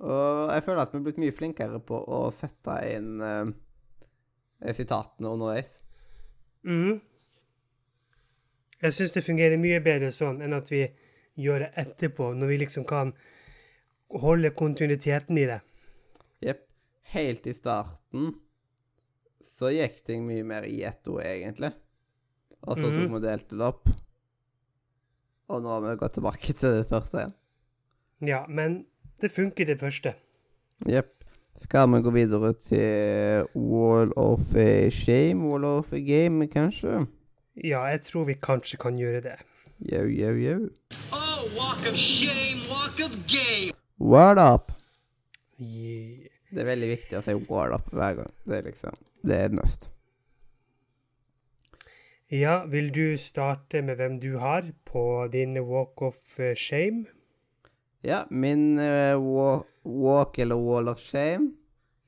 Og 0.03 0.51
jeg 0.51 0.63
føler 0.65 0.81
at 0.83 0.91
vi 0.91 0.99
er 0.99 1.05
blitt 1.05 1.21
mye 1.23 1.35
flinkere 1.35 1.79
på 1.79 1.95
å 1.95 2.25
sette 2.35 2.75
inn 2.91 3.23
uh, 3.23 3.47
sitatene 4.75 5.31
underveis. 5.31 5.77
Mm. 6.67 6.99
Jeg 8.83 8.95
syns 8.97 9.15
det 9.15 9.23
fungerer 9.23 9.59
mye 9.61 9.79
bedre 9.83 10.11
sånn 10.11 10.41
enn 10.43 10.55
at 10.57 10.71
vi 10.71 10.83
gjør 11.39 11.63
det 11.63 11.71
etterpå, 11.79 12.33
når 12.35 12.51
vi 12.51 12.57
liksom 12.65 12.85
kan 12.87 13.13
holde 14.23 14.51
kontinuiteten 14.59 15.39
i 15.39 15.47
det. 15.49 15.61
Jepp. 16.43 16.67
Helt 17.13 17.47
i 17.47 17.53
starten 17.53 18.31
så 19.45 19.69
gikk 19.69 19.99
ting 20.07 20.23
mye 20.25 20.43
mer 20.47 20.65
i 20.65 20.79
ett 20.87 21.07
ord, 21.07 21.21
egentlig. 21.23 21.69
Og 22.63 22.77
så 22.77 22.83
tok 22.87 22.93
Mhm. 22.93 23.09
vi 23.09 23.15
og 23.15 23.21
delte 23.23 23.57
det 23.57 23.61
opp. 23.67 23.89
Og 25.49 25.61
nå 25.61 25.67
har 25.69 25.81
vi 25.81 25.95
gått 25.99 26.13
tilbake 26.13 26.53
til 26.55 26.71
det 26.79 26.87
første 26.89 27.17
igjen. 27.19 27.33
Ja, 28.21 28.45
men 28.47 28.85
det 29.21 29.31
funker, 29.31 29.65
det 29.65 29.79
første. 29.79 30.13
Jepp. 30.87 31.09
Skal 31.57 31.87
vi 31.91 31.99
gå 32.01 32.11
videre 32.11 32.53
til 32.57 33.45
Wall 33.53 34.11
of 34.17 34.39
Shame, 34.91 35.43
Wall 35.49 35.65
of 35.65 35.91
Game, 35.91 36.47
kanskje? 36.47 37.07
Ja, 37.63 37.83
jeg 37.91 38.01
tror 38.07 38.25
vi 38.25 38.33
kanskje 38.33 38.77
kan 38.79 38.95
gjøre 38.97 39.21
det. 39.21 39.35
Yo, 39.91 40.01
yo, 40.07 40.31
yo. 40.33 40.69
Oh, 41.11 41.43
walk 41.57 41.85
of 41.89 41.95
shame, 41.95 42.61
walk 42.71 42.97
of 43.05 43.13
game. 43.27 43.73
What 43.99 44.39
up? 44.39 44.71
Yeah. 45.59 46.29
Det 46.53 46.61
er 46.61 46.65
veldig 46.65 46.89
viktig 46.97 47.17
å 47.19 47.23
si 47.25 47.33
what 47.49 47.73
up 47.73 47.91
hver 47.91 48.15
gang. 48.15 48.31
Det 48.47 48.57
er 48.57 48.61
liksom 48.71 48.97
Det 49.25 49.37
er 49.37 49.49
must. 49.49 49.89
Ja, 52.33 52.63
vil 52.65 52.87
du 52.93 53.17
starte 53.17 53.81
med 53.85 53.99
hvem 53.99 54.15
du 54.19 54.37
har 54.41 54.65
på 54.89 55.27
din 55.31 55.53
walk 55.61 56.01
of 56.01 56.39
eh, 56.39 56.55
shame? 56.57 57.05
Ja, 58.03 58.23
min 58.31 58.79
uh, 58.79 59.19
wa 59.21 59.61
walk 59.85 60.39
eller 60.39 60.55
wall 60.55 60.89
of 60.89 60.97
shame 60.99 61.51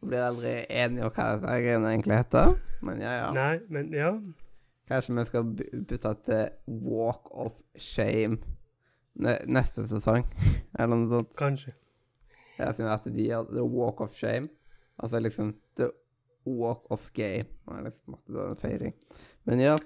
Jeg 0.02 0.10
blir 0.10 0.24
aldri 0.26 0.54
enig 0.70 1.04
om 1.06 1.12
hva 1.14 1.28
dette 1.36 1.60
greiene 1.62 1.92
egentlig 1.94 2.18
heter. 2.18 2.56
Men 2.82 3.02
ja, 3.06 3.14
ja. 3.20 3.30
Nei, 3.38 3.60
men 3.70 3.94
ja. 3.94 4.10
Kanskje 4.90 5.16
vi 5.20 5.26
skal 5.30 5.46
by- 5.60 5.70
bytte 5.92 6.12
til 6.26 6.44
walk 6.90 7.30
of 7.32 7.54
shame 7.78 8.38
ne 9.16 9.38
neste 9.48 9.86
sesong, 9.88 10.26
eller 10.80 10.96
noe 11.04 11.20
sånt. 11.20 11.38
Kanskje. 11.40 11.74
Ja, 12.58 12.72
siden 12.74 12.90
at 12.92 13.06
de 13.06 13.30
gjør 13.30 13.46
the 13.54 13.64
walk 13.64 14.02
of 14.02 14.18
shame. 14.18 14.50
Altså 14.98 15.20
liksom 15.22 15.54
the 15.78 15.90
walk 16.46 16.90
of 16.90 17.12
game. 17.14 17.46
Liksom 17.86 18.18
det 18.28 18.42
er 18.42 18.50
en 18.52 18.62
feiring. 18.62 18.98
Men 19.46 19.62
ja, 19.62 19.78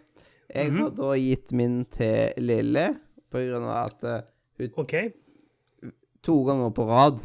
jeg 0.50 0.72
har 0.72 0.90
Mhm. 0.90 0.96
da 0.96 1.14
gitt 1.16 1.52
min 1.54 1.86
til 1.86 2.34
Lilly 2.38 2.88
på 3.30 3.38
grunn 3.38 3.64
av 3.70 3.86
at 3.86 4.04
eh, 4.04 4.22
hun 4.60 4.72
okay. 4.78 5.12
to 6.24 6.44
ganger 6.46 6.72
på 6.76 6.88
rad 6.90 7.22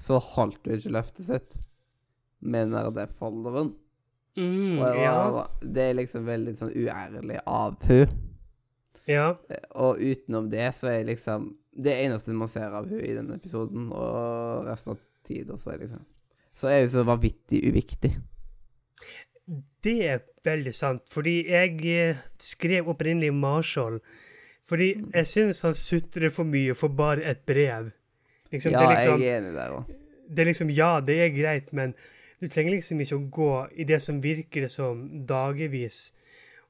så 0.00 0.18
holdt 0.18 0.64
hun 0.66 0.78
ikke 0.78 0.90
løftet 0.96 1.26
sitt 1.26 1.56
med 2.40 2.72
folderen. 3.18 3.74
Mm, 4.36 4.78
Og 4.80 4.86
det, 4.86 5.02
ja. 5.02 5.30
var, 5.30 5.50
det 5.60 5.82
er 5.90 5.94
liksom 5.94 6.24
veldig 6.26 6.54
sånn 6.56 6.72
uærlig 6.72 7.38
av 7.46 7.76
hun. 7.84 8.08
Ja. 9.06 9.34
Og 9.74 9.98
utenom 10.00 10.48
det 10.50 10.70
så 10.78 10.88
er 10.88 11.04
liksom 11.04 11.56
Det 11.74 11.92
eneste 12.04 12.34
man 12.36 12.48
ser 12.48 12.70
av 12.76 12.84
hun 12.88 13.00
i 13.00 13.14
denne 13.16 13.34
episoden, 13.38 13.86
og 13.92 14.66
resten 14.66 14.92
av 14.92 14.98
tida, 15.24 15.56
så 15.56 15.70
er 15.72 15.78
liksom 15.78 16.02
Så 16.54 16.68
er 16.68 16.82
hun 16.82 16.90
så 16.92 17.04
vanvittig 17.04 17.62
uviktig. 17.64 18.10
Det 19.82 19.96
er 20.06 20.20
veldig 20.44 20.74
sant, 20.74 21.02
fordi 21.10 21.48
jeg 21.50 21.80
eh, 21.86 22.16
skrev 22.38 22.88
opprinnelig 22.88 23.32
Marshall. 23.34 24.00
Fordi 24.68 24.94
Mm. 24.94 25.10
jeg 25.14 25.26
synes 25.26 25.60
han 25.62 25.74
sutrer 25.74 26.30
for 26.30 26.44
mye 26.44 26.74
for 26.74 26.88
bare 26.88 27.22
et 27.24 27.44
brev. 27.46 27.90
Liksom, 28.52 28.72
Ja, 28.72 28.78
det, 28.80 28.86
er 28.86 28.94
liksom, 28.96 29.20
jeg 29.20 29.28
er 29.28 29.40
enig 29.40 29.54
der 29.54 29.70
òg. 29.70 29.84
det 30.30 30.38
er 30.38 30.44
liksom 30.46 30.70
Ja, 30.70 31.00
det 31.00 31.16
er 31.20 31.30
greit, 31.42 31.72
men 31.72 31.94
du 32.40 32.48
trenger 32.48 32.70
liksom 32.76 33.00
ikke 33.00 33.16
å 33.18 33.30
gå 33.30 33.68
i 33.76 33.84
det 33.84 34.00
som 34.02 34.20
virker 34.22 34.68
som 34.70 35.26
dagevis. 35.26 36.12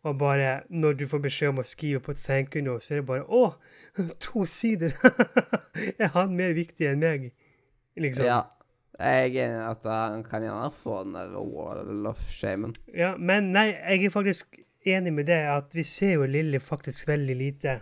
Og 0.05 0.19
bare 0.19 0.63
når 0.71 0.97
du 0.99 1.07
får 1.07 1.21
beskjed 1.23 1.49
om 1.49 1.59
å 1.59 1.65
skrive 1.65 2.01
på 2.01 2.15
thank 2.17 2.55
you 2.57 2.63
note, 2.63 2.85
så 2.85 2.95
er 2.95 2.97
det 3.03 3.07
bare 3.07 3.25
Å! 3.29 3.55
To 4.21 4.45
sider! 4.47 4.93
er 5.99 6.09
han 6.09 6.35
mer 6.37 6.53
viktig 6.55 6.89
enn 6.91 6.99
meg? 6.99 7.33
Liksom. 7.97 8.25
Ja. 8.25 8.41
Jeg 8.99 9.23
er 9.23 9.27
enig 9.27 9.39
i 9.41 9.69
at 9.71 9.87
han 9.89 10.25
kan 10.27 10.45
gjerne 10.45 10.69
få 10.83 10.99
den 11.07 11.15
der 11.17 11.33
wall 11.41 12.07
of 12.11 12.21
shamen. 12.31 12.75
Ja, 12.95 13.15
men 13.17 13.53
nei, 13.55 13.71
jeg 13.73 14.09
er 14.11 14.15
faktisk 14.15 14.59
enig 14.85 15.15
med 15.17 15.27
det 15.31 15.41
at 15.49 15.75
vi 15.75 15.85
ser 15.87 16.19
jo 16.19 16.29
Lilly 16.29 16.61
faktisk 16.61 17.09
veldig 17.09 17.37
lite. 17.37 17.81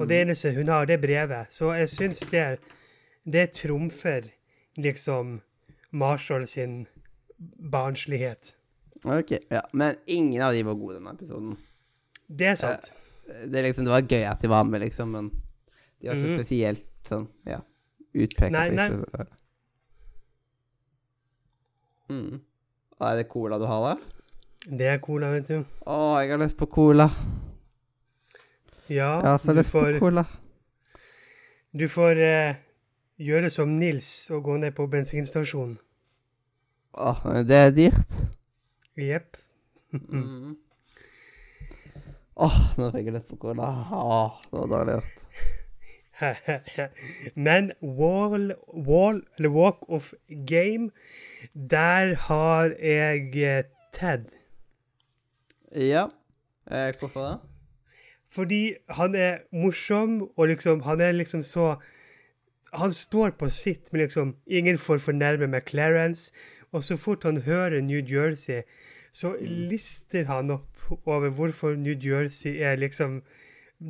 Og 0.00 0.08
det 0.08 0.20
eneste 0.22 0.52
hun 0.54 0.68
har, 0.68 0.86
det 0.88 0.94
er 0.94 1.02
brevet. 1.02 1.50
Så 1.50 1.72
jeg 1.76 1.90
syns 1.90 2.22
det, 2.30 2.58
det 3.24 3.50
trumfer 3.58 4.30
liksom 4.76 5.40
Marshall 5.90 6.46
sin 6.48 6.86
barnslighet. 7.72 8.54
Ok, 9.04 9.34
ja. 9.50 9.60
Men 9.72 9.98
ingen 10.06 10.42
av 10.42 10.54
de 10.54 10.62
var 10.64 10.78
gode 10.78 10.96
i 10.96 10.98
denne 11.00 11.14
episoden. 11.16 11.56
Det 12.28 12.46
er 12.46 12.56
sant. 12.60 12.92
Det, 13.26 13.58
er 13.58 13.68
liksom, 13.68 13.84
det 13.84 13.92
var 13.92 14.06
gøy 14.06 14.24
at 14.30 14.42
de 14.42 14.48
var 14.48 14.64
med, 14.64 14.80
liksom, 14.86 15.12
men 15.12 15.30
de 16.00 16.08
var 16.08 16.16
ikke 16.16 16.30
mm. 16.30 16.40
spesielt 16.40 17.08
sånn, 17.08 17.26
ja, 17.48 17.58
utpekt. 18.14 18.54
Nei, 18.54 18.68
nei. 18.76 19.26
Mm. 22.10 22.40
Er 23.02 23.16
det 23.18 23.28
cola 23.30 23.58
du 23.58 23.66
har 23.66 23.84
da? 23.86 23.94
Det 24.70 24.86
er 24.86 24.98
cola, 25.02 25.30
vet 25.34 25.48
du. 25.48 25.62
Å, 25.90 25.96
jeg 26.22 26.30
har 26.30 26.38
lyst 26.42 26.56
på 26.60 26.66
cola. 26.70 27.08
Ja, 28.92 29.20
Jeg 29.22 29.28
har 29.30 29.38
så 29.42 29.54
du 29.56 29.62
får, 29.64 29.96
på 29.98 30.04
cola. 30.06 30.24
du 31.72 31.86
får 31.88 32.20
eh, 32.22 32.54
gjøre 33.22 33.50
som 33.50 33.72
Nils 33.78 34.30
og 34.30 34.42
gå 34.46 34.56
ned 34.62 34.74
på 34.76 34.86
bensinstasjonen. 34.92 35.78
Åh, 36.94 37.22
det 37.48 37.56
er 37.56 37.70
dyrt. 37.78 38.18
Jepp. 38.98 39.36
Mm. 39.92 40.54
Åh, 42.40 42.54
nå 42.80 42.86
fikk 42.94 43.10
jeg 43.10 43.12
lyst 43.12 43.26
på 43.28 43.36
cola. 43.42 43.66
Åh, 43.92 44.38
det 44.48 44.56
var 44.62 44.70
dårlig 44.72 44.94
gjort. 44.94 45.26
Men 47.34 47.72
wall, 47.82 48.52
wall, 48.74 49.22
eller 49.38 49.48
Walk 49.48 49.88
of 49.88 50.12
Game, 50.46 50.90
der 51.54 52.14
har 52.14 52.74
jeg 52.78 53.36
eh, 53.36 53.64
Ted. 53.92 54.24
Ja. 55.76 56.06
Eh, 56.70 56.94
hvorfor 56.98 57.20
det? 57.20 57.38
Fordi 58.30 58.74
han 58.88 59.14
er 59.14 59.38
morsom, 59.52 60.30
og 60.36 60.48
liksom, 60.48 60.80
han 60.80 61.00
er 61.00 61.12
liksom 61.12 61.42
så 61.42 61.76
Han 62.72 62.92
står 62.92 63.30
på 63.30 63.50
sitt, 63.50 63.92
men 63.92 64.00
liksom 64.00 64.36
Ingen 64.46 64.78
får 64.78 64.98
fornærme 64.98 65.46
med 65.46 65.60
Clarence. 65.68 66.32
Og 66.72 66.84
så 66.84 66.96
fort 66.96 67.22
han 67.24 67.42
hører 67.42 67.80
New 67.80 68.00
Jersey, 68.12 68.62
så 69.12 69.36
lister 69.40 70.24
han 70.24 70.50
opp 70.50 71.06
over 71.06 71.28
hvorfor 71.28 71.74
New 71.74 71.94
Jersey 72.04 72.56
er 72.56 72.76
liksom 72.76 73.22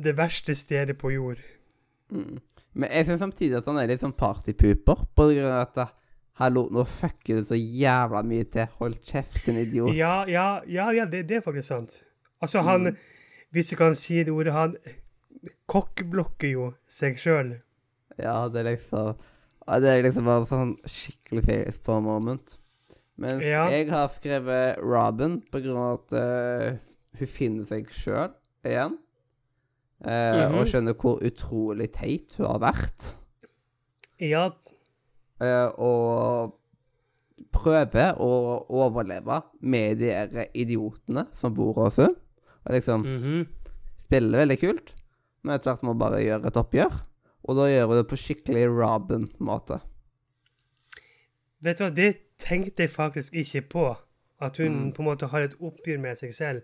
det 0.03 0.17
verste 0.17 0.55
stedet 0.55 0.97
på 0.97 1.09
jord. 1.09 1.37
Mm. 2.13 2.39
Men 2.73 2.89
jeg 2.89 3.07
syns 3.07 3.21
samtidig 3.21 3.59
at 3.59 3.67
han 3.69 3.77
er 3.81 3.91
litt 3.91 4.01
sånn 4.01 4.15
partypooper. 4.17 5.03
På 5.13 5.27
grunn 5.29 5.49
av 5.49 5.59
at 5.67 5.83
eh, 5.83 5.93
Hallo, 6.41 6.63
nå 6.73 6.81
fucker 6.89 7.37
du 7.37 7.45
så 7.45 7.57
jævla 7.57 8.23
mye 8.25 8.45
til. 8.49 8.65
Hold 8.79 8.95
kjeft, 9.05 9.43
din 9.45 9.59
idiot. 9.61 9.93
Ja, 9.93 10.23
ja, 10.25 10.63
ja, 10.65 10.87
ja 10.95 11.05
det, 11.05 11.27
det 11.29 11.37
er 11.37 11.45
faktisk 11.45 11.69
sant. 11.69 11.99
Altså, 12.41 12.63
han 12.65 12.95
Hvis 13.53 13.69
jeg 13.69 13.77
kan 13.77 13.93
si 13.95 14.17
det 14.25 14.33
ordet, 14.33 14.55
han 14.55 14.73
kokkblokker 15.69 16.49
jo 16.49 16.71
seg 16.89 17.19
sjøl. 17.21 17.53
Ja, 18.17 18.47
det 18.49 18.63
er 18.63 18.71
liksom 18.71 19.13
Det 19.63 19.89
er 19.91 20.01
liksom 20.03 20.25
bare 20.27 20.49
sånn 20.49 20.73
skikkelig 20.89 21.45
face 21.45 21.79
på 21.85 21.99
moment. 22.03 22.57
Mens 23.21 23.45
Ja. 23.45 23.67
jeg 23.69 23.91
har 23.91 24.09
skrevet 24.09 24.81
Robin 24.81 25.37
på 25.53 25.61
grunn 25.61 25.77
av 25.77 26.01
at 26.01 26.15
uh, 26.17 26.79
hun 27.19 27.29
finner 27.29 27.69
seg 27.69 27.87
sjøl 27.93 28.33
igjen. 28.65 28.97
Eh, 30.03 30.09
-hmm. 30.11 30.59
Og 30.59 30.67
skjønner 30.67 30.93
hvor 30.93 31.23
utrolig 31.23 31.91
teit 31.91 32.33
hun 32.37 32.45
har 32.45 32.59
vært. 32.59 33.15
Ja, 34.19 34.49
Uh, 35.43 35.69
og 35.81 36.59
prøver 37.53 38.19
å 38.21 38.29
overleve 38.71 39.41
med 39.59 39.99
de 39.99 40.45
idiotene 40.55 41.25
som 41.37 41.55
bor 41.55 41.75
hos 41.81 41.99
henne. 42.01 42.15
Og 42.63 42.75
liksom 42.77 43.01
mhm. 43.03 43.39
spiller 44.05 44.45
veldig 44.45 44.55
kult, 44.61 44.93
men 45.43 45.57
etter 45.57 45.73
hvert 45.73 45.81
må 45.83 45.97
bare 45.99 46.21
gjøre 46.23 46.47
et 46.47 46.59
oppgjør. 46.61 46.93
Og 47.43 47.57
da 47.57 47.65
gjør 47.67 47.89
hun 47.89 47.97
det 47.97 48.05
på 48.07 48.19
skikkelig 48.21 48.63
Robin-måte. 48.71 49.81
Vet 51.63 51.79
du 51.79 51.83
hva, 51.83 51.89
det 51.91 52.13
tenkte 52.39 52.85
jeg 52.85 52.93
faktisk 52.93 53.35
ikke 53.35 53.65
på. 53.73 53.89
At 54.43 54.57
hun 54.57 54.71
Mm. 54.71 54.93
på 54.93 55.01
en 55.01 55.07
måte 55.07 55.27
har 55.27 55.41
et 55.41 55.55
oppgjør 55.59 55.99
med 55.99 56.15
seg 56.19 56.33
selv. 56.33 56.61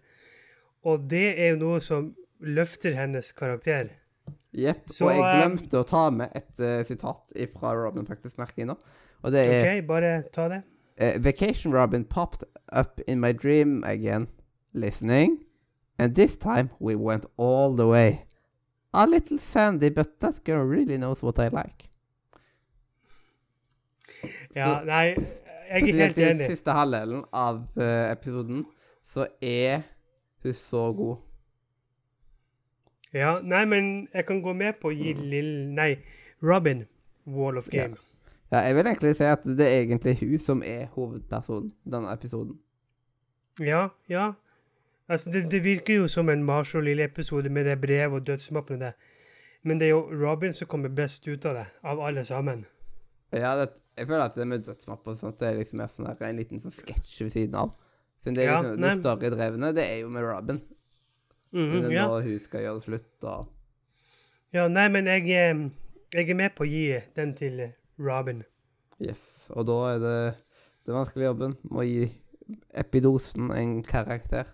Og 0.83 1.09
det 1.09 1.39
er 1.39 1.51
jo 1.51 1.59
noe 1.59 1.81
som 1.81 2.15
løfter 2.39 2.95
hennes 2.95 3.31
karakter. 3.31 3.89
Jepp. 4.55 4.87
Og 5.01 5.11
jeg 5.11 5.19
eh, 5.21 5.35
glemte 5.37 5.81
å 5.81 5.85
ta 5.87 6.07
med 6.13 6.33
et 6.37 6.61
uh, 6.63 6.79
sitat 6.87 7.35
fra 7.53 7.73
Robin, 7.77 8.07
faktisk, 8.07 8.37
merker 8.39 8.63
jeg 8.63 8.71
nå. 8.71 8.77
Og 9.21 9.33
det 9.35 9.43
er 9.45 9.59
OK, 9.59 9.85
bare 9.87 10.13
ta 10.33 10.47
det. 10.49 10.63
Uh, 10.99 11.19
Vacation 11.23 11.73
Robin 11.75 12.03
popped 12.05 12.43
up 12.71 13.01
in 13.07 13.19
my 13.19 13.31
dream 13.31 13.83
again, 13.85 14.27
listening. 14.73 15.43
And 15.99 16.15
this 16.15 16.37
time 16.37 16.69
we 16.79 16.95
went 16.95 17.25
all 17.37 17.75
the 17.75 17.87
way. 17.87 18.25
A 18.93 19.05
little 19.05 19.37
sandy, 19.37 19.89
but 19.89 20.19
that 20.21 20.43
girl 20.45 20.65
really 20.65 20.97
knows 20.97 21.21
what 21.21 21.37
I 21.37 21.49
like. 21.49 21.89
Ja, 24.55 24.79
Så- 24.79 24.85
nei, 24.85 25.05
jeg 25.69 25.89
er 25.89 25.95
helt 25.95 26.17
enig. 26.17 26.45
i 26.45 26.55
siste 26.55 26.73
halvdelen 26.73 27.23
av 27.33 27.61
uh, 27.77 28.11
episoden 28.11 28.65
så 29.05 29.27
er 29.41 29.83
hun 30.43 30.53
så 30.53 30.91
god. 30.93 31.17
Ja, 33.13 33.39
nei, 33.41 33.65
men 33.65 34.07
jeg 34.13 34.25
kan 34.25 34.41
gå 34.45 34.53
med 34.53 34.77
på 34.81 34.91
å 34.91 34.95
gi 34.95 35.15
Lill... 35.17 35.53
Nei, 35.73 35.95
Robin 36.45 36.85
Wall 37.25 37.57
of 37.57 37.69
Game. 37.73 37.97
Ja, 38.51 38.63
jeg 38.65 38.75
vil 38.75 38.87
egentlig 38.87 39.15
si 39.17 39.25
at 39.29 39.43
det 39.45 39.65
er 39.65 39.81
egentlig 39.81 40.15
hun 40.21 40.39
som 40.41 40.61
er 40.65 40.87
hovedpersonen 40.95 41.73
denne 41.85 42.13
episoden. 42.13 42.59
Ja, 43.61 43.89
ja. 44.09 44.31
Altså, 45.09 45.29
det, 45.33 45.51
det 45.51 45.63
virker 45.63 46.03
jo 46.03 46.07
som 46.07 46.29
en 46.29 46.43
Marshall 46.45 46.85
Lille-episode 46.85 47.49
med 47.49 47.65
det 47.65 47.81
brevet 47.81 48.21
og 48.21 48.27
dødsmappene 48.27 48.79
der. 48.79 48.97
Men 49.63 49.79
det 49.79 49.89
er 49.89 49.89
jo 49.89 50.05
Robin 50.25 50.53
som 50.53 50.67
kommer 50.67 50.89
best 50.89 51.27
ut 51.27 51.45
av 51.45 51.57
det, 51.57 51.65
av 51.83 52.01
alle 52.01 52.23
sammen. 52.25 52.65
Ja, 53.33 53.55
det, 53.59 53.69
jeg 53.97 54.07
føler 54.07 54.25
at 54.25 54.37
det 54.37 54.47
med 54.47 54.63
dødsmapper 54.65 55.11
og 55.11 55.17
sånt, 55.17 55.39
det 55.39 55.49
er 55.49 55.59
liksom 55.59 55.81
mer 55.81 55.89
sånn 55.93 56.09
en 56.09 56.39
liten 56.39 56.61
sånn 56.63 56.77
sketsj 56.77 57.23
ved 57.25 57.33
siden 57.35 57.57
av. 57.59 57.73
Siden 58.23 58.37
det 58.37 58.45
er 58.45 58.51
Ja, 58.51 58.61
liksom, 58.61 58.81
det 58.85 58.93
større 59.01 59.33
drevne, 59.35 59.73
det 59.75 59.85
er 59.85 59.97
jo 60.03 60.13
med 60.13 60.25
Robin. 60.25 60.61
Mhm, 61.51 61.81
det 61.81 61.89
er 61.89 61.95
ja. 61.95 62.07
når 62.07 62.27
hun 62.27 62.39
skal 62.39 62.61
gjøre 62.61 62.75
det 62.75 62.83
slutt, 62.83 63.09
da. 63.21 63.35
ja, 64.53 64.67
nei, 64.67 64.87
men 64.93 65.07
jeg, 65.07 65.25
jeg 66.13 66.29
er 66.29 66.37
med 66.37 66.53
på 66.57 66.65
å 66.65 66.69
gi 66.69 66.99
den 67.15 67.33
til 67.37 67.63
Robin. 67.97 68.43
yes. 68.99 69.47
Og 69.49 69.65
da 69.67 69.77
er 69.93 69.99
det 70.03 70.19
den 70.85 70.95
vanskelige 70.95 71.31
jobben 71.31 71.57
med 71.63 71.81
å 71.81 71.87
gi 71.87 72.05
epidosen 72.77 73.51
en 73.53 73.79
karakter. 73.83 74.47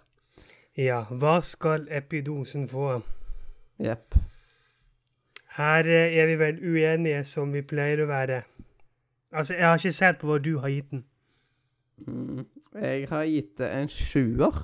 Ja, 0.75 1.05
hva 1.09 1.39
skal 1.43 1.87
epidosen 1.91 2.67
få? 2.67 3.01
Jepp. 3.79 4.15
Her 5.55 5.87
eh, 5.87 6.17
er 6.19 6.27
vi 6.27 6.39
vel 6.39 6.59
uenige 6.59 7.23
som 7.27 7.53
vi 7.55 7.61
pleier 7.63 8.03
å 8.03 8.09
være. 8.09 8.41
Altså, 9.31 9.55
jeg 9.55 9.67
har 9.67 9.79
ikke 9.79 9.95
sett 9.95 10.19
på 10.19 10.27
hva 10.27 10.39
du 10.43 10.57
har 10.63 10.71
gitt 10.71 10.91
den. 10.91 11.05
Mm. 12.03 12.43
Jeg 12.75 13.07
har 13.07 13.23
gitt 13.23 13.53
det 13.61 13.69
en 13.71 13.91
sjuer. 13.91 14.59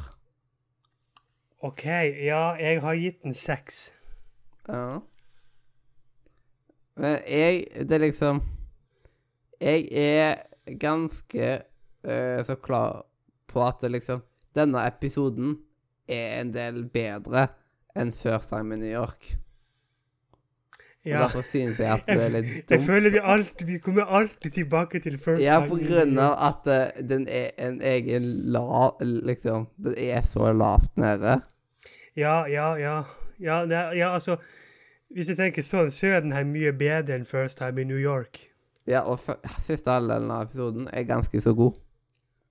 OK, 1.62 1.86
ja, 2.26 2.56
jeg 2.58 2.82
har 2.82 2.96
gitt 2.98 3.24
den 3.24 3.34
seks. 3.38 3.92
Ja. 4.68 5.00
Men 6.98 7.20
jeg 7.30 7.66
Det 7.90 7.92
er 7.92 8.04
liksom 8.04 8.42
Jeg 9.62 9.88
er 9.92 10.36
ganske 10.80 11.62
uh, 12.08 12.44
så 12.46 12.56
klar 12.56 13.06
på 13.48 13.64
at 13.68 13.82
det 13.82 13.92
liksom 13.92 14.22
Denne 14.56 14.84
episoden 14.88 15.58
er 16.08 16.42
en 16.42 16.52
del 16.54 16.84
bedre 16.92 17.48
enn 17.96 18.12
First 18.12 18.50
Time 18.50 18.74
in 18.74 18.80
New 18.80 18.92
York. 18.92 19.38
Og 21.02 21.10
Ja. 21.10 21.22
derfor 21.24 21.42
synes 21.42 21.80
jeg 21.80 21.92
at 21.92 22.04
det 22.08 22.24
er 22.24 22.30
litt 22.30 22.50
dumt. 22.70 22.72
Jeg 22.72 22.82
føler 22.82 23.10
vi 23.10 23.20
alltid 23.24 23.68
Vi 23.68 23.78
kommer 23.78 24.04
alltid 24.04 24.52
tilbake 24.52 25.00
til 25.00 25.18
First 25.18 25.42
Ja, 25.42 25.60
Time 25.60 25.70
på 25.70 25.80
grunn 25.88 26.20
av 26.20 26.36
at 26.50 26.68
uh, 26.68 27.08
den 27.10 27.28
er 27.28 27.50
en 27.58 27.82
egen 27.82 28.28
lav 28.52 29.00
Liksom 29.02 29.68
Den 29.78 29.96
er 29.98 30.22
så 30.22 30.52
lavt 30.54 30.98
nede. 30.98 31.42
Ja, 32.16 32.46
ja, 32.48 32.76
ja. 32.76 33.04
Ja, 33.40 33.66
ne- 33.66 33.96
ja, 33.98 34.14
altså 34.14 34.38
Hvis 35.12 35.28
jeg 35.28 35.38
tenker 35.38 35.62
sånn, 35.62 35.90
så 35.92 36.08
er 36.08 36.22
den 36.22 36.32
her 36.32 36.46
mye 36.48 36.72
bedre 36.72 37.16
enn 37.18 37.26
First 37.28 37.58
Time 37.60 37.82
in 37.82 37.88
New 37.88 37.98
York. 38.00 38.40
Ja, 38.88 39.02
og 39.04 39.20
siste 39.66 39.92
halvdelen 39.92 40.32
av 40.32 40.46
episoden 40.48 40.88
er 40.94 41.04
ganske 41.04 41.42
så 41.44 41.52
god. 41.56 41.76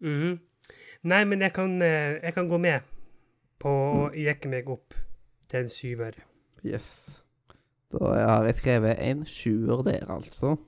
Mhm. 0.01 0.39
Nei, 1.03 1.25
men 1.25 1.41
jeg 1.41 1.53
kan, 1.57 1.81
eh, 1.83 2.19
jeg 2.23 2.35
kan 2.35 2.49
gå 2.49 2.59
med 2.61 2.81
på 3.59 3.69
å 3.71 4.11
Mm. 4.11 4.15
jekke 4.15 4.49
meg 4.49 4.69
opp 4.69 4.95
til 5.49 5.61
en 5.61 5.69
syver. 5.69 6.13
Yes. 6.63 7.23
Da 7.91 7.99
har 8.27 8.45
jeg 8.45 8.57
skrevet 8.57 8.99
en 9.01 9.25
sjuer 9.25 9.83
der, 9.85 10.05
altså. 10.11 10.59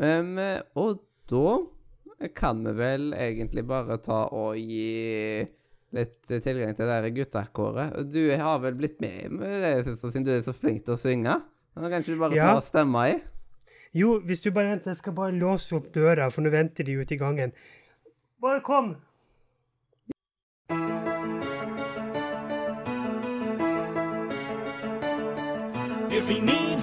Um, 0.00 0.38
og 0.74 1.00
da 1.30 2.28
kan 2.36 2.62
vi 2.64 2.72
vel 2.78 3.12
egentlig 3.16 3.64
bare 3.66 3.96
ta 4.02 4.24
og 4.32 4.56
gi 4.56 5.46
litt 5.96 6.30
eh, 6.30 6.40
tilgang 6.44 6.74
til 6.78 6.86
det 6.86 6.98
der 7.04 7.14
guttakåret. 7.16 7.96
Og 7.98 8.12
Du 8.12 8.20
har 8.36 8.58
vel 8.62 8.74
blitt 8.78 9.00
med 9.02 9.30
med 9.32 9.62
det, 9.64 9.96
siden 9.98 10.24
du 10.26 10.30
er 10.36 10.42
så 10.46 10.54
flink 10.54 10.84
til 10.86 10.94
å 10.94 11.00
synge? 11.00 11.40
Kan 11.74 11.92
ikke 12.02 12.14
du 12.14 12.18
bare 12.20 12.34
Ja. 12.36 12.54
ta 12.54 12.60
stemma 12.66 13.08
i? 13.10 13.20
Jo, 13.94 14.20
hvis 14.22 14.42
du 14.44 14.50
bare 14.54 14.70
venter, 14.70 14.92
jeg 14.92 14.98
skal 15.00 15.12
bare 15.16 15.32
låse 15.34 15.74
opp 15.74 15.88
døra, 15.92 16.30
for 16.30 16.42
nå 16.42 16.50
venter 16.52 16.84
de 16.86 16.92
ute 17.00 17.14
i 17.14 17.18
gangen. 17.18 17.52
Bare 18.40 18.60
kom! 18.62 18.96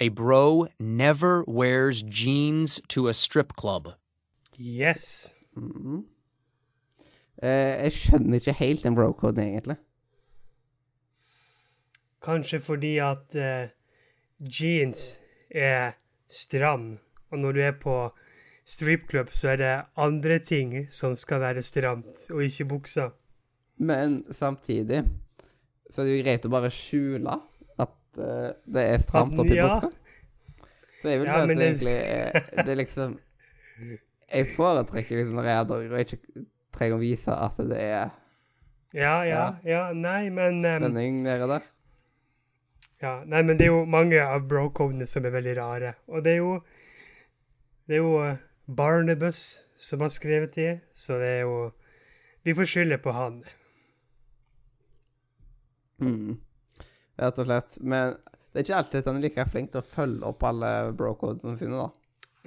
A 0.00 0.08
bro 0.08 0.68
never 0.78 1.44
wears 1.46 2.02
jeans 2.02 2.80
to 2.88 3.08
a 3.08 3.14
strip 3.14 3.56
club. 3.56 3.88
Yes. 4.56 5.34
Mhm. 5.56 6.04
Eh, 7.42 7.84
jeg 7.84 7.92
skjønner 7.92 8.40
ikke 8.40 8.52
helt 8.58 8.82
den 8.82 8.94
bro-koden, 8.94 9.42
egentlig. 9.42 9.76
Kanskje 12.22 12.58
fordi 12.60 12.96
at 12.98 13.36
uh, 13.38 13.70
jeans 14.42 15.20
er 15.50 15.92
stram, 16.28 16.98
og 17.30 17.38
når 17.38 17.52
du 17.52 17.60
er 17.60 17.76
på 17.78 17.94
stripklubb, 18.66 19.30
så 19.30 19.54
er 19.54 19.56
det 19.56 19.84
andre 19.96 20.38
ting 20.38 20.74
som 20.90 21.16
skal 21.16 21.40
være 21.40 21.62
stramt, 21.62 22.26
og 22.30 22.42
ikke 22.42 22.64
buksa. 22.64 23.08
Men 23.78 24.24
samtidig 24.34 25.04
så 25.90 26.02
er 26.02 26.06
det 26.06 26.16
jo 26.16 26.24
greit 26.24 26.46
å 26.46 26.52
bare 26.52 26.70
skjule 26.74 27.38
det 28.18 28.84
er 28.84 29.02
stramt 29.04 29.38
oppi 29.38 29.56
ja. 29.56 29.68
buksa. 29.78 29.90
Så 31.02 31.08
jeg 31.12 31.20
vil 31.20 31.28
Ja, 31.28 31.34
si 31.34 31.40
at 31.40 31.48
det 31.48 31.66
egentlig 31.66 31.96
er 32.02 32.64
Det 32.64 32.72
er 32.72 32.74
liksom 32.74 33.18
Jeg 34.32 34.46
foretrekker 34.56 35.16
liksom 35.16 35.34
når 35.38 35.42
jeg 35.42 35.58
er 35.58 35.68
dogger 35.68 35.92
og 35.94 36.00
ikke 36.00 36.46
trenger 36.74 36.96
å 36.96 37.02
vise 37.02 37.34
at 37.34 37.60
det 37.70 37.80
er 37.82 38.08
Ja, 38.94 39.20
ja, 39.22 39.44
ja, 39.64 39.92
nei, 39.92 40.30
men 40.32 40.62
spenning 40.64 41.22
nede 41.22 41.48
der. 41.50 41.66
Ja, 43.02 43.22
nei, 43.24 43.42
men 43.42 43.58
det 43.58 43.68
er 43.68 43.72
jo 43.74 43.84
mange 43.84 44.18
av 44.18 44.48
bro-kodene 44.48 45.06
som 45.06 45.26
er 45.28 45.30
veldig 45.30 45.54
rare. 45.58 45.92
Og 46.08 46.24
det 46.24 46.32
er 46.32 46.40
jo 46.40 46.54
Det 47.86 47.96
er 47.96 48.02
jo 48.02 48.16
eh, 48.24 48.40
Barnabas 48.66 49.60
som 49.78 50.00
har 50.00 50.08
skrevet 50.08 50.56
de, 50.56 50.80
så 50.92 51.20
det 51.20 51.28
er 51.28 51.40
jo 51.40 51.70
Vi 52.44 52.54
får 52.54 52.64
skylde 52.64 52.98
på 52.98 53.12
han. 53.12 53.42
Mm. 56.00 56.40
Rett 57.18 57.38
og 57.42 57.46
slett. 57.48 57.78
Men 57.82 58.16
det 58.52 58.60
er 58.60 58.66
ikke 58.66 58.76
alltid 58.80 58.98
at 59.02 59.06
han 59.10 59.16
er 59.20 59.26
like 59.26 59.44
flink 59.52 59.72
til 59.72 59.80
å 59.82 59.86
følge 59.86 60.24
opp 60.28 60.42
alle 60.48 60.72
bro-codene 60.96 61.58
sine, 61.60 61.76
da. 61.78 61.88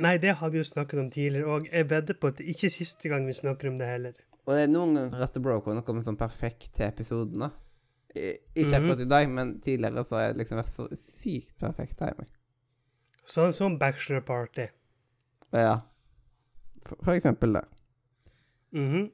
Nei, 0.02 0.16
det 0.24 0.36
har 0.40 0.50
vi 0.50 0.58
jo 0.62 0.66
snakket 0.66 1.00
om 1.00 1.10
tidligere, 1.14 1.46
og 1.52 1.68
jeg 1.68 1.90
vedder 1.92 2.18
på 2.18 2.28
at 2.32 2.38
det 2.40 2.48
ikke 2.50 2.70
er 2.70 2.74
siste 2.74 3.10
gang 3.12 3.26
vi 3.28 3.36
snakker 3.38 3.70
om 3.70 3.78
det 3.78 3.90
heller. 3.90 4.14
Og 4.48 4.56
det 4.56 4.64
er 4.64 4.72
noen 4.72 4.96
ganger 4.98 5.22
at 5.28 5.36
bro-codene 5.44 5.84
kommer 5.86 6.06
sånn 6.08 6.18
perfekt 6.18 6.72
til 6.78 6.88
episodene. 6.88 7.52
Ikke 8.16 8.66
Mhm. 8.66 8.74
akkurat 8.80 9.00
i 9.06 9.10
dag, 9.12 9.30
men 9.30 9.60
tidligere 9.62 10.04
så 10.08 10.18
har 10.18 10.34
det 10.34 10.38
liksom 10.42 10.58
vært 10.58 10.76
så 10.76 10.88
sykt 11.22 11.54
perfekt 11.60 11.98
timing. 12.00 12.28
Sånn 13.26 13.54
som 13.54 13.78
Bachelor 13.78 14.22
Party. 14.22 14.68
Ja. 15.54 15.82
For, 16.86 16.98
for 17.04 17.14
eksempel 17.14 17.54
det. 17.54 17.66
Mhm. 18.74 19.12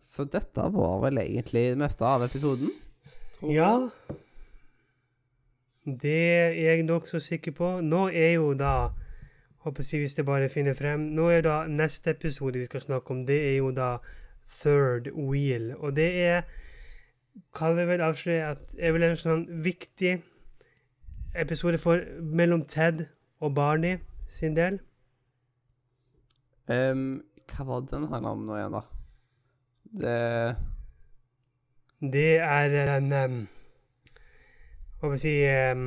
Så 0.00 0.24
dette 0.30 0.64
var 0.72 1.00
vel 1.00 1.18
egentlig 1.18 1.70
det 1.72 1.78
meste 1.78 2.02
av 2.04 2.22
episoden? 2.22 2.70
tror 3.40 3.52
jeg. 3.52 3.90
Det 5.84 6.30
er 6.30 6.52
jeg 6.52 6.82
nokså 6.82 7.18
sikker 7.18 7.52
på. 7.52 7.80
Nå 7.80 8.08
er 8.08 8.34
jo 8.36 8.52
da 8.54 8.90
Håper 9.62 9.82
si 9.86 9.98
hvis 9.98 10.14
det 10.14 10.26
bare 10.26 10.48
finner 10.50 10.74
frem. 10.74 11.00
Nå 11.14 11.28
er 11.30 11.44
da 11.46 11.66
neste 11.70 12.10
episode 12.10 12.58
vi 12.58 12.66
skal 12.66 12.82
snakke 12.82 13.10
om, 13.14 13.26
det 13.26 13.38
er 13.46 13.56
jo 13.56 13.70
da 13.70 13.96
Third 14.50 15.12
Wheel. 15.14 15.76
Og 15.78 15.96
det 15.96 16.10
er 16.20 16.42
Kan 17.54 17.76
vi 17.76 17.86
vel 17.88 18.00
avsløre 18.00 18.50
at 18.50 18.58
er 18.78 18.92
vel 18.92 19.06
en 19.06 19.16
sånn 19.16 19.46
viktig 19.64 20.18
episode 21.34 21.78
for 21.78 22.02
mellom 22.20 22.64
Ted 22.68 23.06
og 23.40 23.54
Barney 23.54 23.96
sin 24.28 24.56
del. 24.56 24.80
Um, 26.68 27.22
hva 27.48 27.64
var 27.64 27.86
den 27.88 28.04
her 28.10 28.28
om 28.28 28.44
nå 28.44 28.58
igjen, 28.58 28.76
da? 28.76 28.82
Det 30.02 30.56
Det 32.12 32.38
er 32.38 32.96
en 32.98 33.12
um, 33.12 33.48
Hva 35.02 35.08
skal 35.08 35.16
vi 35.16 35.18
si 35.18 35.30
um, 35.74 35.86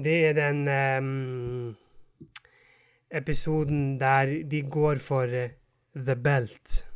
Det 0.00 0.14
er 0.30 0.32
den 0.38 0.62
um, 1.04 1.74
episoden 3.12 3.98
der 4.00 4.32
de 4.48 4.62
går 4.62 5.02
for 5.04 5.28
uh, 5.28 5.52
The 5.92 6.16
Belt. 6.16 6.86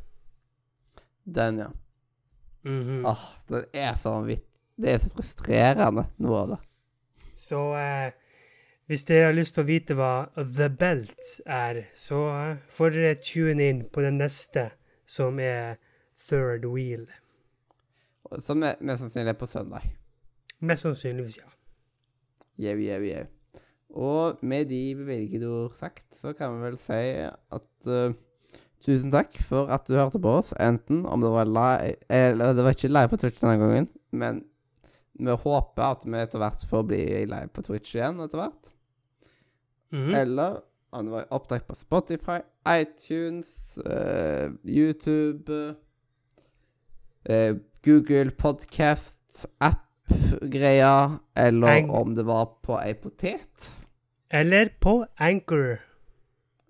Den, 1.24 1.58
ja. 1.58 1.68
Mhm. 2.62 3.04
Åh, 3.04 3.26
den 3.48 3.64
er 3.74 4.00
så 4.00 4.14
vanvittig. 4.16 4.48
Det 4.80 4.94
er 4.94 5.04
så 5.04 5.12
frustrerende, 5.12 6.06
noe 6.16 6.40
av 6.40 6.48
det. 6.54 6.60
Så 7.36 7.60
uh, 7.76 8.08
hvis 8.88 9.04
dere 9.04 9.28
har 9.28 9.36
lyst 9.36 9.58
til 9.58 9.66
å 9.66 9.70
vite 9.74 9.98
hva 10.00 10.14
The 10.40 10.72
Belt 10.80 11.36
er, 11.44 11.84
så 11.92 12.24
uh, 12.32 12.56
får 12.72 12.96
dere 12.96 13.20
tune 13.20 13.68
inn 13.68 13.84
på 13.92 14.08
den 14.08 14.16
neste, 14.24 14.70
som 15.04 15.44
er 15.44 15.76
Third 16.28 16.66
Wheel. 16.68 17.06
Som 18.44 18.62
er 18.62 18.78
mest 18.84 19.02
sannsynlig 19.02 19.32
er 19.32 19.38
på 19.40 19.48
søndag. 19.50 19.86
Mest 20.60 20.84
sannsynligvis, 20.86 21.38
ja. 21.40 21.48
Jau, 22.60 22.76
jau, 22.76 23.00
jau. 23.08 23.26
Og 23.90 24.42
med 24.42 24.68
de 24.70 24.94
bevilgede 24.94 25.48
ord 25.48 25.74
sagt, 25.78 26.04
så 26.20 26.32
kan 26.36 26.54
vi 26.54 26.66
vel 26.68 26.76
si 26.78 27.00
at 27.26 27.88
uh, 27.90 28.12
tusen 28.84 29.10
takk 29.10 29.34
for 29.48 29.72
at 29.72 29.88
du 29.88 29.96
hørte 29.96 30.20
på 30.22 30.36
oss. 30.40 30.52
Enten 30.60 31.02
om 31.06 31.24
det 31.24 31.32
var 31.32 31.48
live 31.48 31.96
Eller 32.08 32.54
det 32.54 32.64
var 32.64 32.76
ikke 32.76 32.92
live 32.92 33.10
på 33.10 33.18
Twitch 33.24 33.40
denne 33.40 33.58
gangen, 33.58 33.88
men 34.12 34.44
vi 35.20 35.36
håper 35.42 35.82
at 35.84 36.06
vi 36.06 36.20
etter 36.20 36.40
hvert 36.40 36.62
får 36.70 36.86
bli 36.86 37.02
live 37.28 37.50
på 37.52 37.64
Twitch 37.66 37.96
igjen 37.96 38.20
etter 38.20 38.44
hvert. 38.44 38.72
Mhm. 39.90 40.14
Eller 40.14 40.60
om 40.92 41.06
det 41.06 41.12
var 41.12 41.26
opptak 41.34 41.66
på 41.66 41.74
Spotify, 41.74 42.40
iTunes, 42.66 43.78
uh, 43.78 44.52
YouTube 44.64 45.74
eh, 47.28 47.54
Google 47.84 48.30
Podcast, 48.30 49.46
app-greia, 49.60 51.18
eller 51.36 51.68
Ang- 51.68 51.90
om 51.90 52.14
det 52.14 52.24
var 52.26 52.46
på 52.62 52.78
ei 52.82 52.94
potet. 52.94 53.70
Eller 54.30 54.68
på 54.80 55.06
Anchor. 55.18 55.78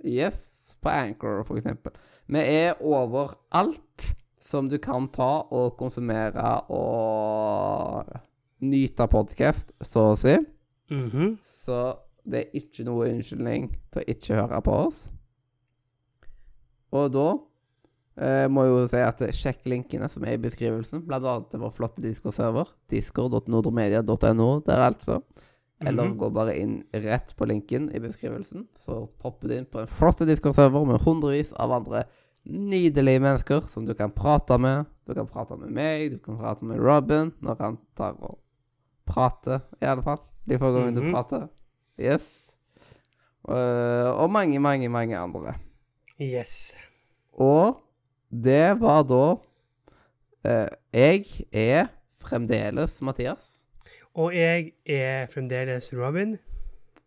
Yes, 0.04 0.76
på 0.80 0.88
Anchor, 0.88 1.42
for 1.44 1.56
eksempel. 1.58 1.92
Vi 2.26 2.38
er 2.38 2.74
overalt 2.80 4.14
som 4.40 4.68
du 4.68 4.78
kan 4.78 5.08
ta 5.12 5.42
og 5.50 5.76
konsumere 5.78 6.60
og 6.70 8.06
nyte 8.60 9.06
podkast, 9.08 9.72
så 9.82 10.12
å 10.12 10.16
si. 10.18 10.36
Mhm. 10.90 11.38
Så 11.44 11.96
det 12.26 12.44
er 12.46 12.58
ikke 12.60 12.84
noe 12.84 13.08
unnskyldning 13.10 13.70
til 13.92 14.02
å 14.02 14.08
ikke 14.08 14.34
høre 14.34 14.62
på 14.62 14.72
oss. 14.86 15.08
Og 16.92 17.12
da 17.14 17.26
eh, 18.16 18.46
må 18.48 18.64
jo 18.66 18.88
si 18.88 18.96
at 18.96 19.18
sjekk 19.34 19.64
linkene 19.66 20.08
som 20.10 20.24
er 20.24 20.34
i 20.34 20.42
beskrivelsen, 20.42 21.02
bl.a. 21.06 21.40
til 21.50 21.60
vår 21.60 21.72
flotte 21.76 22.02
Discord-server. 22.02 22.66
Discord.nordremedia.no 22.90 24.60
der, 24.66 24.82
altså. 24.90 25.20
Eller 25.80 26.04
Mhm. 26.10 26.16
gå 26.18 26.28
bare 26.32 26.58
inn 26.60 26.84
rett 26.92 27.34
på 27.36 27.46
linken 27.48 27.90
i 27.94 27.98
beskrivelsen, 27.98 28.66
så 28.84 29.08
popper 29.18 29.48
du 29.48 29.54
inn 29.56 29.64
på 29.66 29.80
en 29.80 29.86
flott 29.86 30.18
Discord-server 30.18 30.84
med 30.86 31.00
hundrevis 31.00 31.52
av 31.56 31.72
andre 31.72 32.04
nydelige 32.46 33.20
mennesker 33.20 33.66
som 33.68 33.86
du 33.86 33.94
kan 33.94 34.10
prate 34.10 34.58
med. 34.58 34.84
Du 35.06 35.14
kan 35.14 35.26
prate 35.26 35.56
med 35.56 35.70
meg, 35.70 36.10
du 36.12 36.18
kan 36.18 36.36
prate 36.36 36.64
med 36.64 36.78
Robin 36.80 37.32
når 37.40 37.56
han 37.60 37.78
tar 37.96 38.12
og 38.20 38.38
prater, 39.06 39.60
i 39.80 39.86
alle 39.86 40.02
fall. 40.02 40.18
De 40.46 40.58
få 40.58 40.70
gangene 40.72 40.94
du 40.94 41.02
Mhm. 41.02 41.12
prater. 41.14 41.48
Yes. 41.98 42.22
Uh, 43.48 44.12
og 44.20 44.30
mange, 44.30 44.58
mange, 44.60 44.88
mange 44.88 45.16
andre. 45.16 45.54
Yes. 46.20 46.74
Og 47.32 47.80
det 48.30 48.80
var 48.80 49.02
da 49.10 49.24
eh, 50.46 50.68
Jeg 50.94 51.26
er 51.52 51.90
fremdeles 52.22 53.00
Mathias. 53.02 53.64
Og 54.14 54.34
jeg 54.34 54.72
er 54.86 55.26
fremdeles 55.26 55.92
Robin. 55.94 56.36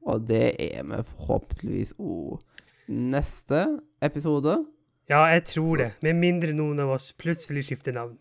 Og 0.03 0.27
det 0.27 0.55
er 0.59 0.83
vi 0.83 0.99
forhåpentligvis 1.15 1.93
òg 1.99 2.41
neste 2.88 3.79
episode. 4.01 4.65
Ja, 5.09 5.23
jeg 5.31 5.43
tror 5.45 5.75
det. 5.79 5.91
Med 6.01 6.19
mindre 6.19 6.53
noen 6.55 6.79
av 6.79 6.95
oss 6.95 7.13
plutselig 7.13 7.67
skifter 7.67 7.95
navn. 7.95 8.17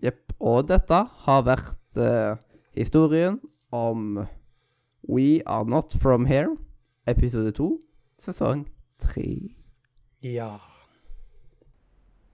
Jepp. 0.00 0.32
Og 0.40 0.68
dette 0.68 1.02
har 1.26 1.44
vært 1.44 2.00
eh, 2.00 2.40
historien 2.76 3.40
om 3.72 4.22
We 5.08 5.40
Are 5.46 5.68
Not 5.68 5.92
From 6.00 6.24
Here, 6.24 6.56
episode 7.06 7.52
to, 7.56 7.74
sesong 8.20 8.66
tre. 9.00 9.56
Ja. 10.24 10.69